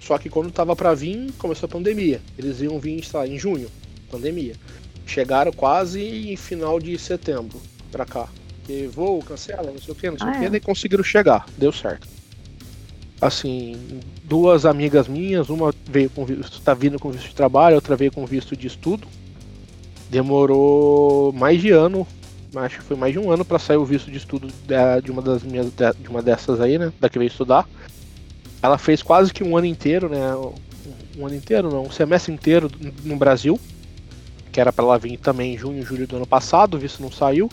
[0.00, 2.22] Só que quando tava para vir, começou a pandemia.
[2.38, 3.68] Eles iam vir, sei lá, em junho,
[4.10, 4.54] pandemia.
[5.04, 7.60] Chegaram quase em final de setembro
[7.90, 8.28] pra cá.
[8.60, 10.50] Porque voo, cancela, não sei o que, não sei Ah, o que, é?
[10.50, 12.06] daí conseguiram chegar, deu certo.
[13.20, 13.76] Assim,
[14.24, 18.12] duas amigas minhas, uma veio com visto, tá vindo com visto de trabalho, outra veio
[18.12, 19.06] com visto de estudo.
[20.08, 22.06] Demorou mais de ano,
[22.56, 24.48] acho que foi mais de um ano para sair o visto de estudo
[25.02, 27.68] de uma das minhas de uma dessas aí, né, da que veio estudar.
[28.62, 30.34] Ela fez quase que um ano inteiro, né,
[31.16, 32.70] um ano inteiro não, um semestre inteiro
[33.04, 33.58] no Brasil,
[34.52, 37.10] que era para ela vir também em junho, julho do ano passado, o visto não
[37.10, 37.50] saiu.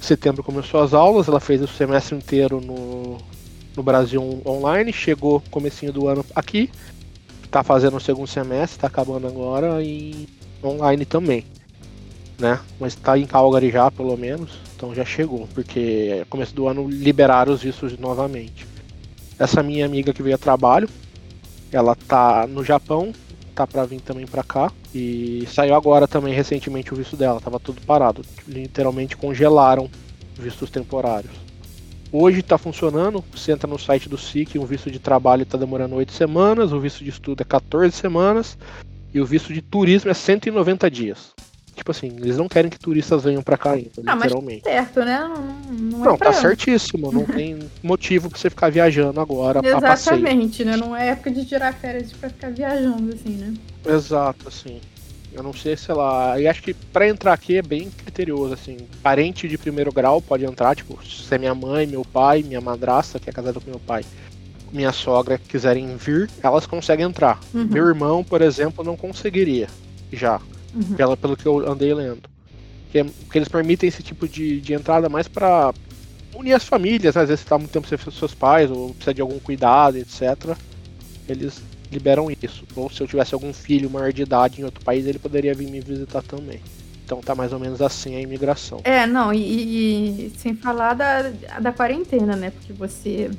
[0.00, 3.18] setembro começou as aulas, ela fez o semestre inteiro no,
[3.74, 6.70] no Brasil online, chegou comecinho do ano aqui,
[7.50, 10.28] tá fazendo o segundo semestre, tá acabando agora e
[10.62, 11.44] online também,
[12.38, 12.60] né?
[12.78, 17.52] Mas tá em Calgary já, pelo menos, então já chegou, porque começo do ano liberaram
[17.52, 18.66] os vistos novamente.
[19.38, 20.88] Essa minha amiga que veio a trabalho,
[21.72, 23.12] ela tá no Japão,
[23.54, 27.58] tá para vir também para cá e saiu agora também recentemente o visto dela, tava
[27.58, 29.90] tudo parado, literalmente congelaram
[30.38, 31.32] vistos temporários.
[32.12, 35.96] Hoje está funcionando, você entra no site do SIC, um visto de trabalho está demorando
[35.96, 38.56] 8 semanas, o visto de estudo é 14 semanas
[39.12, 41.35] e o visto de turismo é 190 dias.
[41.76, 44.62] Tipo assim, eles não querem que turistas venham para cá ainda, ah, literalmente.
[44.64, 45.20] Mas tá certo, né?
[45.20, 47.12] Não, não, é não tá certíssimo.
[47.12, 50.76] Não tem motivo pra você ficar viajando agora Exatamente, né?
[50.76, 53.54] Não é época de tirar férias pra ficar viajando, assim, né?
[53.86, 54.80] Exato, assim.
[55.32, 56.40] Eu não sei, sei lá.
[56.40, 58.78] E acho que para entrar aqui é bem criterioso, assim.
[59.02, 63.20] Parente de primeiro grau pode entrar, tipo, se é minha mãe, meu pai, minha madrasta,
[63.20, 64.02] que é casada com meu pai,
[64.72, 67.38] minha sogra quiserem vir, elas conseguem entrar.
[67.52, 67.66] Uhum.
[67.66, 69.68] Meu irmão, por exemplo, não conseguiria
[70.10, 70.40] já.
[70.76, 70.96] Uhum.
[70.96, 72.28] Pela, pelo que eu andei lendo.
[72.92, 75.72] Que, é, que eles permitem esse tipo de, de entrada mais para
[76.34, 77.22] unir as famílias, né?
[77.22, 80.56] às vezes você tá muito tempo sem seus pais, ou precisa de algum cuidado, etc.
[81.28, 82.64] Eles liberam isso.
[82.74, 85.70] Ou se eu tivesse algum filho maior de idade em outro país, ele poderia vir
[85.70, 86.60] me visitar também.
[87.04, 88.80] Então tá mais ou menos assim a imigração.
[88.82, 92.50] É, não, e, e sem falar da, da quarentena, né?
[92.50, 93.30] Porque você.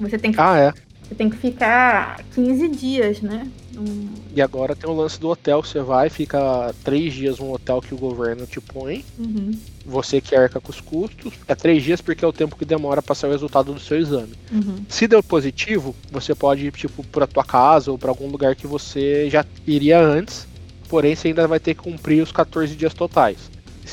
[0.00, 0.40] Você tem que.
[0.40, 0.72] Ah, é.
[1.06, 3.46] Você tem que ficar 15 dias, né?
[3.76, 4.08] Um...
[4.34, 5.62] E agora tem o lance do hotel.
[5.62, 9.04] Você vai, fica três dias num hotel que o governo te põe.
[9.18, 9.52] Uhum.
[9.84, 11.34] Você que arca com os custos.
[11.46, 13.98] É três dias porque é o tempo que demora para sair o resultado do seu
[13.98, 14.32] exame.
[14.50, 14.84] Uhum.
[14.88, 18.66] Se deu positivo, você pode ir tipo para tua casa ou para algum lugar que
[18.66, 20.46] você já iria antes.
[20.88, 23.50] Porém, você ainda vai ter que cumprir os 14 dias totais.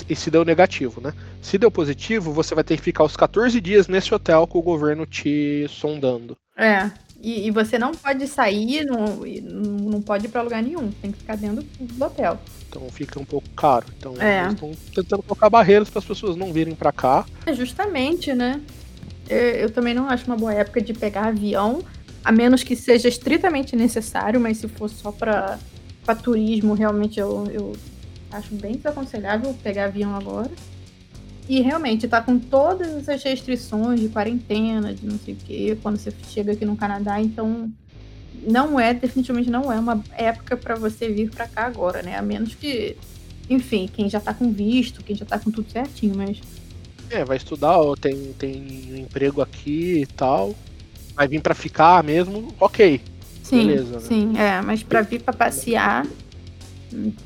[0.07, 1.13] E se deu negativo, né?
[1.41, 4.61] Se deu positivo, você vai ter que ficar os 14 dias nesse hotel com o
[4.61, 6.37] governo te sondando.
[6.55, 6.91] É.
[7.21, 9.17] E, e, você não pode sair, não,
[9.91, 10.91] não pode ir para lugar nenhum.
[10.91, 12.39] Tem que ficar dentro do hotel.
[12.67, 13.85] Então fica um pouco caro.
[13.97, 14.41] Então é.
[14.41, 17.25] eles estão tentando colocar barreiras para as pessoas não virem para cá.
[17.45, 18.59] É justamente, né?
[19.29, 21.83] Eu, eu, também não acho uma boa época de pegar avião,
[22.23, 25.59] a menos que seja estritamente necessário, mas se for só para
[26.23, 27.75] turismo, realmente eu, eu
[28.31, 30.51] acho bem desaconselhável pegar avião agora.
[31.49, 35.97] E realmente tá com todas essas restrições de quarentena, de não sei o quê, quando
[35.97, 37.69] você chega aqui no Canadá, então
[38.47, 42.17] não é, definitivamente não é uma época para você vir para cá agora, né?
[42.17, 42.95] A menos que,
[43.49, 46.39] enfim, quem já tá com visto, quem já tá com tudo certinho, mas.
[47.09, 50.55] É, vai estudar, ó, tem, tem um emprego aqui e tal.
[51.13, 53.01] Vai vir para ficar mesmo, ok.
[53.43, 53.99] Sim, Beleza, né?
[53.99, 56.07] sim, é, mas para vir para passear,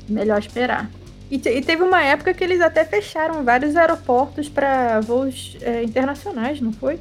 [0.08, 0.90] melhor esperar.
[1.30, 5.82] E, te, e, teve uma época que eles até fecharam vários aeroportos para voos é,
[5.82, 6.98] internacionais, não foi?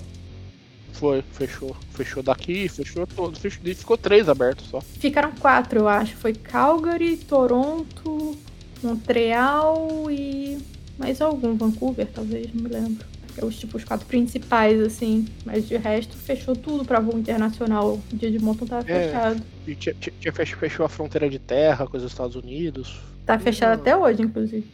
[0.94, 1.76] Foi, fechou.
[1.92, 3.40] Fechou daqui, fechou todos.
[3.40, 4.82] Fechou, ficou três abertos só.
[4.82, 6.16] Ficaram quatro, eu acho.
[6.16, 8.36] Foi Calgary, Toronto,
[8.82, 10.58] Montreal e
[10.98, 13.06] mais algum, Vancouver, talvez, não me lembro.
[13.38, 15.28] É os tipos quatro principais, assim.
[15.46, 18.00] Mas de resto, fechou tudo para voo internacional.
[18.12, 19.44] O dia de Montão tava é, fechado.
[19.68, 22.98] E tinha, tinha, fechou a fronteira de terra com os Estados Unidos.
[23.26, 24.66] Tá fechado até hoje, inclusive.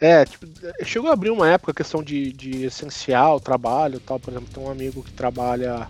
[0.00, 0.46] É, tipo,
[0.84, 4.20] chegou a abrir uma época a questão de, de essencial, trabalho tal.
[4.20, 5.88] Por exemplo, tem um amigo que trabalha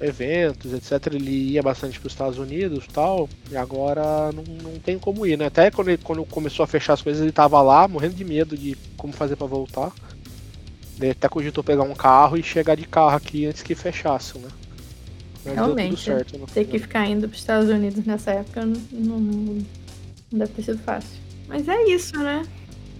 [0.00, 1.14] eventos, etc.
[1.14, 3.28] Ele ia bastante para os Estados Unidos tal.
[3.50, 5.46] E agora não, não tem como ir, né?
[5.46, 8.56] Até quando, ele, quando começou a fechar as coisas, ele tava lá, morrendo de medo
[8.56, 9.92] de como fazer para voltar.
[11.00, 14.48] Ele até cogitou pegar um carro e chegar de carro aqui antes que fechasse, né?
[15.44, 16.46] Mas Realmente, certo, né?
[16.52, 19.58] ter que ficar indo para os Estados Unidos nessa época não, não
[20.32, 21.20] não deve ter sido fácil.
[21.48, 22.42] Mas é isso, né?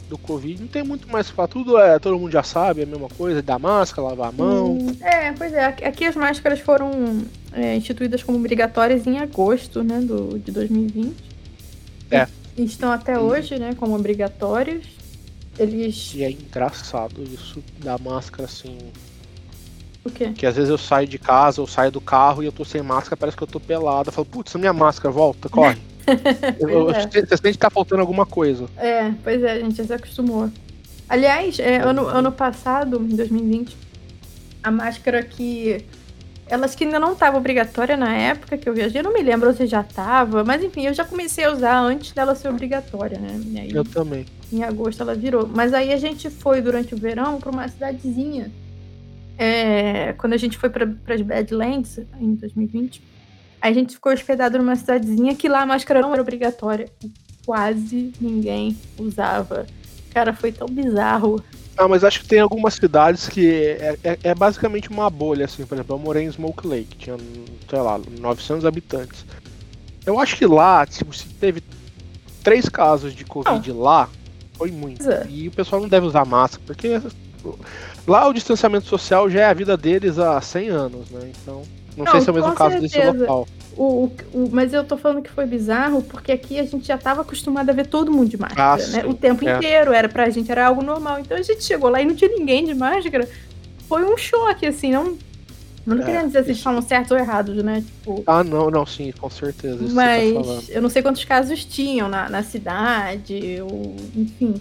[0.08, 2.86] Do Covid não tem muito mais pra tudo, é, todo mundo já sabe, é a
[2.86, 4.76] mesma coisa, da máscara, lavar a mão.
[4.76, 10.00] Hum, é, pois é, aqui as máscaras foram é, instituídas como obrigatórias em agosto, né,
[10.00, 11.16] do, de 2020.
[12.10, 12.28] É.
[12.56, 14.84] E estão até hoje, né, como obrigatórias.
[15.58, 16.12] Eles.
[16.14, 18.76] E é engraçado isso da máscara, assim.
[20.04, 20.32] O quê?
[20.32, 22.82] Que às vezes eu saio de casa, eu saio do carro e eu tô sem
[22.82, 24.08] máscara, parece que eu tô pelado.
[24.08, 25.78] Eu falo, putz, minha máscara, volta, corre.
[26.60, 27.06] eu, é.
[27.06, 28.66] Você sente que tá faltando alguma coisa.
[28.76, 30.50] É, pois é, a gente já se acostumou.
[31.08, 33.76] Aliás, é, ano, ano passado, em 2020,
[34.62, 35.84] a máscara que.
[36.46, 39.54] Elas que ainda não estava obrigatória na época que eu viajei, eu não me lembro
[39.54, 43.60] se já estava, mas enfim, eu já comecei a usar antes dela ser obrigatória, né?
[43.60, 44.26] Aí, eu também.
[44.52, 45.46] Em agosto ela virou.
[45.46, 48.50] Mas aí a gente foi durante o verão para uma cidadezinha.
[49.38, 53.11] É, quando a gente foi para as Badlands em 2020
[53.62, 56.88] a gente ficou hospedado numa cidadezinha que lá a máscara não era obrigatória.
[57.46, 59.66] Quase ninguém usava.
[60.12, 61.42] Cara, foi tão bizarro.
[61.76, 65.64] Ah, mas acho que tem algumas cidades que é, é, é, basicamente uma bolha, assim.
[65.64, 67.16] Por exemplo, eu morei em Smoke Lake, tinha,
[67.70, 69.24] sei lá, 900 habitantes.
[70.04, 71.62] Eu acho que lá, tipo, se teve
[72.42, 73.80] três casos de Covid oh.
[73.80, 74.08] lá,
[74.54, 75.08] foi muito.
[75.08, 75.24] É.
[75.28, 77.00] E o pessoal não deve usar máscara, porque
[78.06, 81.30] lá o distanciamento social já é a vida deles há 100 anos, né?
[81.42, 81.62] Então,
[81.96, 83.48] não, não sei se é o mesmo caso desse local.
[83.76, 87.22] O, o, mas eu tô falando que foi bizarro porque aqui a gente já tava
[87.22, 89.06] acostumado a ver todo mundo de máscara, ah, né?
[89.06, 89.56] O tempo é.
[89.56, 91.20] inteiro, era pra gente, era algo normal.
[91.20, 93.26] Então a gente chegou lá e não tinha ninguém de máscara.
[93.88, 95.16] Foi um choque, assim, não.
[95.84, 97.82] Não é, querendo dizer se eles falam certos ou errados, né?
[97.82, 99.78] Tipo, ah, não, não, sim, com certeza.
[99.78, 104.54] Tá mas tá eu não sei quantos casos tinham na, na cidade, ou, enfim.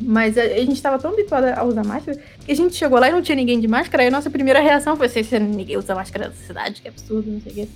[0.00, 3.08] Mas a, a gente estava tão habituado a usar máscara que a gente chegou lá
[3.08, 4.02] e não tinha ninguém de máscara.
[4.02, 7.40] Aí a nossa primeira reação foi: se ninguém usa máscara na cidade, que absurdo, não
[7.40, 7.68] sei o quê.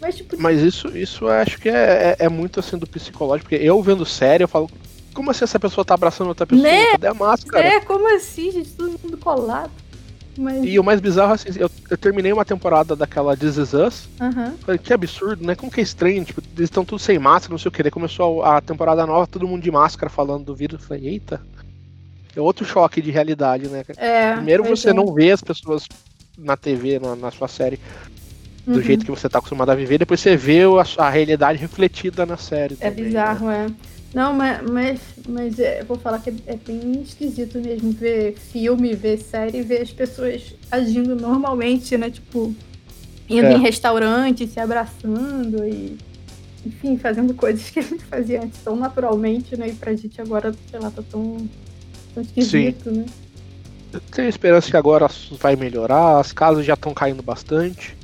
[0.00, 0.36] Mas, tipo...
[0.38, 3.82] Mas isso, isso eu acho que é, é, é, muito assim do psicológico, porque eu
[3.82, 4.70] vendo série, eu falo,
[5.14, 6.68] como assim essa pessoa tá abraçando outra pessoa?
[6.68, 6.92] Né?
[6.92, 7.66] Cadê a máscara?
[7.66, 8.70] É, como assim, gente?
[8.72, 9.70] Todo mundo colado.
[10.38, 10.64] Mas...
[10.64, 14.08] E o mais bizarro, assim, eu, eu terminei uma temporada daquela This Is Us.
[14.20, 14.56] Uhum.
[14.58, 15.54] Falei, que absurdo, né?
[15.54, 17.82] Como que é estranho, tipo, eles estão todos sem máscara, não sei o que.
[17.82, 20.84] Daí começou a, a temporada nova, todo mundo de máscara falando do vírus.
[20.84, 21.40] Falei, eita.
[22.36, 23.82] É outro choque de realidade, né?
[23.96, 24.92] É, Primeiro você é.
[24.92, 25.84] não vê as pessoas
[26.36, 27.80] na TV, na, na sua série,
[28.66, 28.82] do uhum.
[28.82, 32.36] jeito que você tá acostumado a viver, depois você vê a, a realidade refletida na
[32.36, 32.76] série.
[32.80, 33.66] É também, bizarro, né?
[33.70, 33.96] é.
[34.14, 38.94] Não, mas, mas, mas é, vou falar que é, é, bem esquisito mesmo ver filme,
[38.94, 42.10] ver série, ver as pessoas agindo normalmente, né?
[42.10, 42.54] Tipo,
[43.28, 43.52] indo é.
[43.52, 45.98] em restaurante, se abraçando e,
[46.64, 49.68] enfim, fazendo coisas que a gente fazia antes tão naturalmente, né?
[49.68, 51.48] E pra gente agora, sei lá, tá tão
[52.22, 52.96] esquisito, Sim.
[52.98, 53.06] né?
[53.92, 55.08] Eu tenho esperança que agora
[55.40, 57.96] vai melhorar, as casas já estão caindo bastante.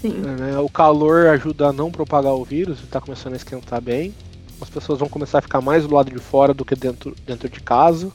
[0.00, 0.10] Sim.
[0.10, 0.58] Né?
[0.58, 4.14] O calor ajuda a não propagar o vírus, está começando a esquentar bem.
[4.60, 7.48] As pessoas vão começar a ficar mais do lado de fora do que dentro, dentro
[7.48, 8.10] de casa.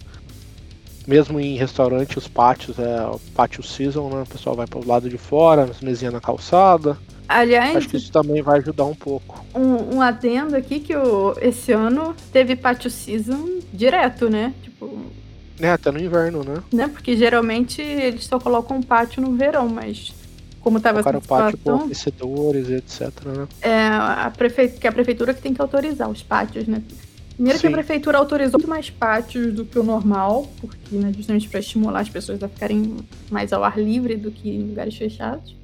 [1.06, 4.22] Mesmo em restaurante, os pátios, é o pátio season, né?
[4.22, 6.98] O pessoal vai para o lado de fora, as mesinhas na calçada.
[7.28, 9.46] Aliás, acho que isso também vai ajudar um pouco.
[9.56, 14.54] Um, um adendo aqui que o, esse ano teve pátio season direto, né?
[14.62, 15.00] Tipo.
[15.60, 16.62] É, até no inverno, né?
[16.72, 16.88] Né?
[16.88, 20.14] Porque geralmente eles só colocam pátio no verão, mas
[20.60, 21.52] como estava essa situação...
[21.52, 23.48] pátio aquecedores, etc, né?
[23.62, 24.70] É, a prefe...
[24.70, 26.82] que é a prefeitura que tem que autorizar os pátios, né?
[27.36, 27.68] Primeiro Sim.
[27.68, 31.60] que a prefeitura autorizou muito mais pátios do que o normal, porque, né, justamente para
[31.60, 32.98] estimular as pessoas a ficarem
[33.32, 35.56] mais ao ar livre do que em lugares fechados.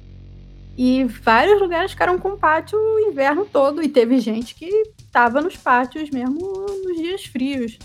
[0.82, 4.64] E vários lugares ficaram com pátio o inverno todo, e teve gente que
[4.98, 6.40] estava nos pátios mesmo
[6.82, 7.78] nos dias frios.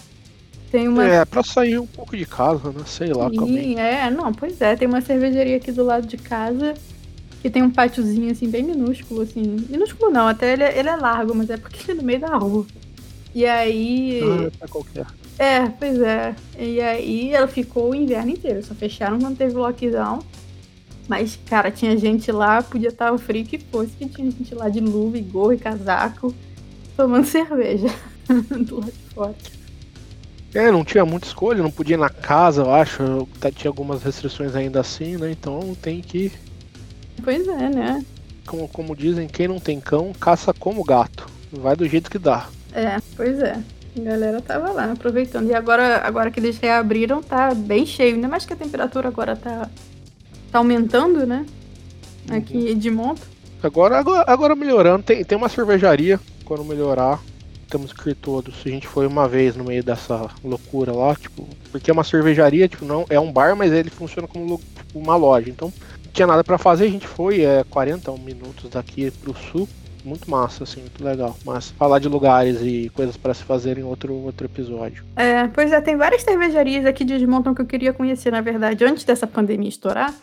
[0.71, 1.05] Tem uma...
[1.05, 2.85] É, pra sair um pouco de casa, né?
[2.85, 3.77] Sei lá Sim, também.
[3.77, 6.73] É, não, pois é, tem uma cervejaria aqui do lado de casa
[7.41, 9.41] que tem um pátiozinho, assim, bem minúsculo, assim.
[9.69, 12.19] Minúsculo não, até ele, é, ele é largo, mas é porque ele é no meio
[12.21, 12.65] da rua.
[13.33, 14.21] E aí.
[14.61, 15.05] Ah, qualquer.
[15.37, 16.33] É, pois é.
[16.57, 18.63] E aí ela ficou o inverno inteiro.
[18.63, 20.19] Só fecharam quando teve lockdown.
[21.07, 24.69] Mas, cara, tinha gente lá, podia estar o frio que fosse, que tinha gente lá
[24.69, 26.33] de luva e gorro e casaco,
[26.97, 27.93] tomando cerveja
[28.27, 29.35] do lado de fora.
[30.53, 33.27] É, não tinha muita escolha, não podia ir na casa, eu acho.
[33.55, 35.29] Tinha algumas restrições ainda assim, né?
[35.29, 36.31] Então tem que
[37.23, 38.05] Pois é, né?
[38.45, 41.27] Como, como dizem, quem não tem cão, caça como gato.
[41.51, 42.47] Vai do jeito que dá.
[42.73, 43.61] É, pois é.
[43.97, 45.49] A galera tava lá aproveitando.
[45.49, 48.15] E agora, agora que eles reabriram, tá bem cheio.
[48.15, 49.69] Ainda mais que a temperatura agora tá,
[50.55, 51.45] tá aumentando, né?
[52.29, 52.77] Aqui uhum.
[52.77, 53.21] de monta.
[53.61, 55.03] Agora, agora, agora melhorando.
[55.03, 56.19] Tem, tem uma cervejaria.
[56.45, 57.19] Quando melhorar,
[57.69, 58.55] temos que ir todos.
[58.65, 62.67] A gente foi uma vez no meio dessa loucura lá, tipo, porque é uma cervejaria,
[62.67, 65.49] tipo, não é um bar, mas ele funciona como tipo, uma loja.
[65.49, 65.73] Então,
[66.13, 69.67] tinha nada para fazer, a gente foi, é 40 minutos daqui pro sul.
[70.05, 71.35] Muito massa, assim, muito legal.
[71.43, 75.03] Mas falar de lugares e coisas para se fazer em outro, outro episódio.
[75.15, 78.85] É, pois é, tem várias cervejarias aqui de Edmonton que eu queria conhecer, na verdade,
[78.85, 80.13] antes dessa pandemia estourar.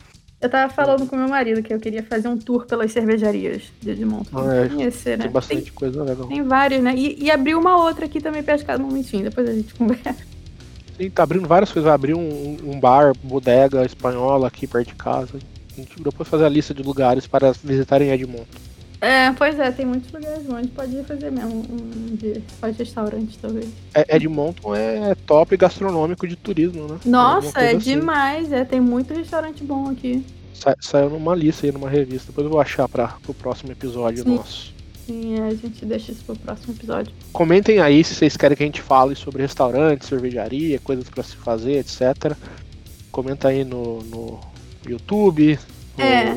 [0.43, 3.91] Eu tava falando com meu marido que eu queria fazer um tour pelas cervejarias de
[3.91, 4.41] Edmonton.
[4.41, 5.25] Ah, é, conhecer, né?
[5.25, 6.27] Tem bastante tem, coisa legal.
[6.27, 6.93] Tem vários, né?
[6.97, 8.83] E, e abriu uma outra aqui também perto de casa.
[8.83, 10.17] Enfim, depois a gente conversa.
[10.97, 11.85] Sim, tá abrindo várias coisas.
[11.85, 15.39] Vai abrir um, um bar, bodega espanhola aqui perto de casa.
[15.75, 18.59] A gente depois fazer a lista de lugares para visitarem Edmonton.
[19.03, 23.37] É, pois é, tem muitos lugares onde pode ir fazer mesmo um de pode restaurante,
[23.37, 23.69] talvez.
[23.93, 27.01] É, Edmonton é top gastronômico de turismo, né?
[27.05, 27.79] Nossa, é assim.
[27.79, 30.25] demais, é, tem muito restaurante bom aqui.
[30.55, 34.23] Sa saiu numa lista aí, numa revista, depois eu vou achar para o próximo episódio
[34.23, 34.37] Sim.
[34.37, 34.73] nosso.
[35.05, 37.13] Sim, a gente deixa isso pro próximo episódio.
[37.33, 41.35] Comentem aí se vocês querem que a gente fale sobre restaurante, cervejaria, coisas para se
[41.35, 42.37] fazer, etc.
[43.11, 44.39] Comenta aí no, no
[44.87, 45.59] YouTube.
[45.99, 46.37] É.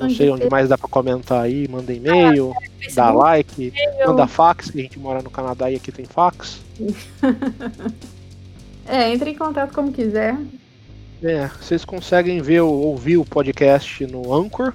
[0.00, 1.68] não sei onde mais dá pra comentar aí.
[1.68, 3.72] Manda e-mail, ah, é, dá like,
[4.06, 6.60] manda fax, que a gente mora no Canadá e aqui tem fax.
[8.84, 10.36] É, entre em contato como quiser.
[11.22, 14.74] É, vocês conseguem ver ou ouvir o podcast no Anchor,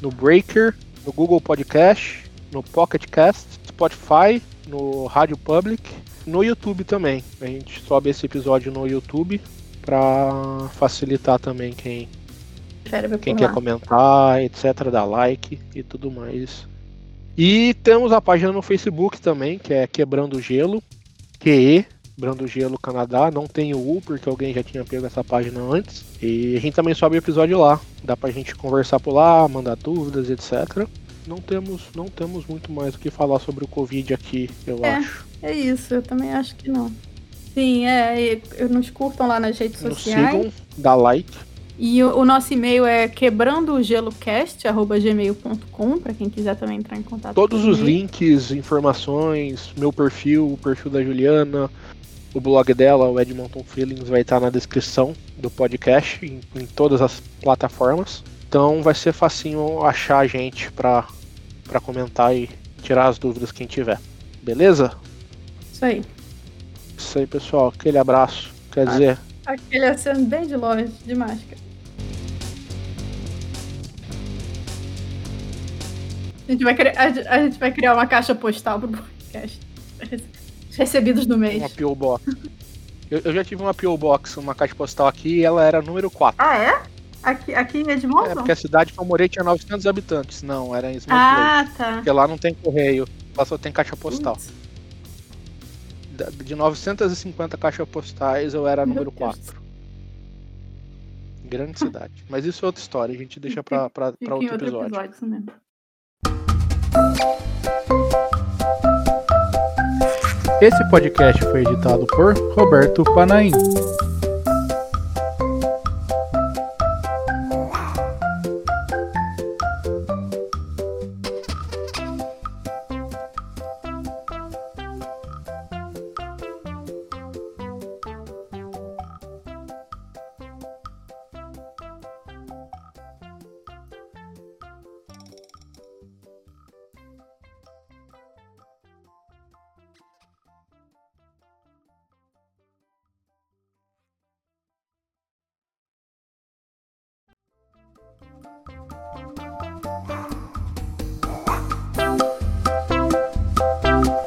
[0.00, 5.82] no Breaker, no Google Podcast, no Pocket Cast, Spotify, no Rádio Public,
[6.26, 7.22] no YouTube também.
[7.40, 9.40] A gente sobe esse episódio no YouTube
[9.82, 12.08] para facilitar também quem,
[13.20, 16.66] quem quer comentar, etc, dar like e tudo mais.
[17.36, 20.82] E temos a página no Facebook também, que é Quebrando Gelo,
[21.38, 21.86] QE,
[22.16, 23.30] Quebrando Gelo Canadá.
[23.30, 26.04] Não tem o U, porque alguém já tinha pego essa página antes.
[26.20, 27.80] E a gente também sobe o episódio lá.
[28.02, 30.88] Dá pra gente conversar por lá, mandar dúvidas, etc.
[31.28, 34.96] Não temos, não temos muito mais o que falar sobre o Covid aqui, eu é,
[34.96, 35.26] acho.
[35.40, 36.90] É isso, eu também acho que não.
[37.54, 40.30] Sim, é, nos curtam lá nas redes Nos sociais.
[40.30, 41.32] sigam, dá like.
[41.78, 47.64] E o, o nosso e-mail é quebrandogelocast.gmail.com, para quem quiser também entrar em contato Todos
[47.64, 51.70] os links, informações, meu perfil, o perfil da Juliana,
[52.34, 57.00] o blog dela, o Edmonton Feelings, vai estar na descrição do podcast, em, em todas
[57.00, 58.22] as plataformas.
[58.48, 61.06] Então vai ser facinho achar a gente pra,
[61.64, 62.48] pra comentar e
[62.82, 64.00] tirar as dúvidas quem tiver.
[64.42, 64.92] Beleza?
[65.72, 66.02] Isso aí.
[66.96, 67.72] Isso aí, pessoal.
[67.78, 68.50] Aquele abraço.
[68.72, 68.90] Quer Ah.
[68.90, 71.67] dizer, Aquele aceno bem de longe, de máscara.
[76.48, 79.60] A gente vai criar, a gente- a gente vai criar uma caixa postal pro podcast.
[80.70, 81.58] Os Recebidos do mês.
[81.58, 81.94] uma P.O.
[81.94, 82.24] Box.
[83.10, 83.96] Eu, eu já tive uma P.O.
[83.96, 86.36] Box, uma caixa postal aqui, e ela era número 4.
[86.38, 86.82] Ah, é?
[87.22, 88.26] Aqui, aqui em Edmonton?
[88.30, 90.42] É, porque a cidade que eu morei tinha 900 habitantes.
[90.42, 91.18] Não, era em Smith Lake.
[91.18, 91.92] ah, tá.
[91.96, 94.34] Porque lá não tem correio, lá só tem caixa postal.
[94.36, 94.52] Putz,
[96.44, 99.36] De 950 caixas postais, eu era Meu número Deus.
[99.36, 99.62] 4.
[101.44, 102.24] Grande cidade.
[102.28, 104.94] Mas isso é outra história, a gente deixa pra, pra, em outro episódio.
[105.00, 105.44] episódio.
[110.60, 113.52] Esse podcast foi editado por Roberto Panaim.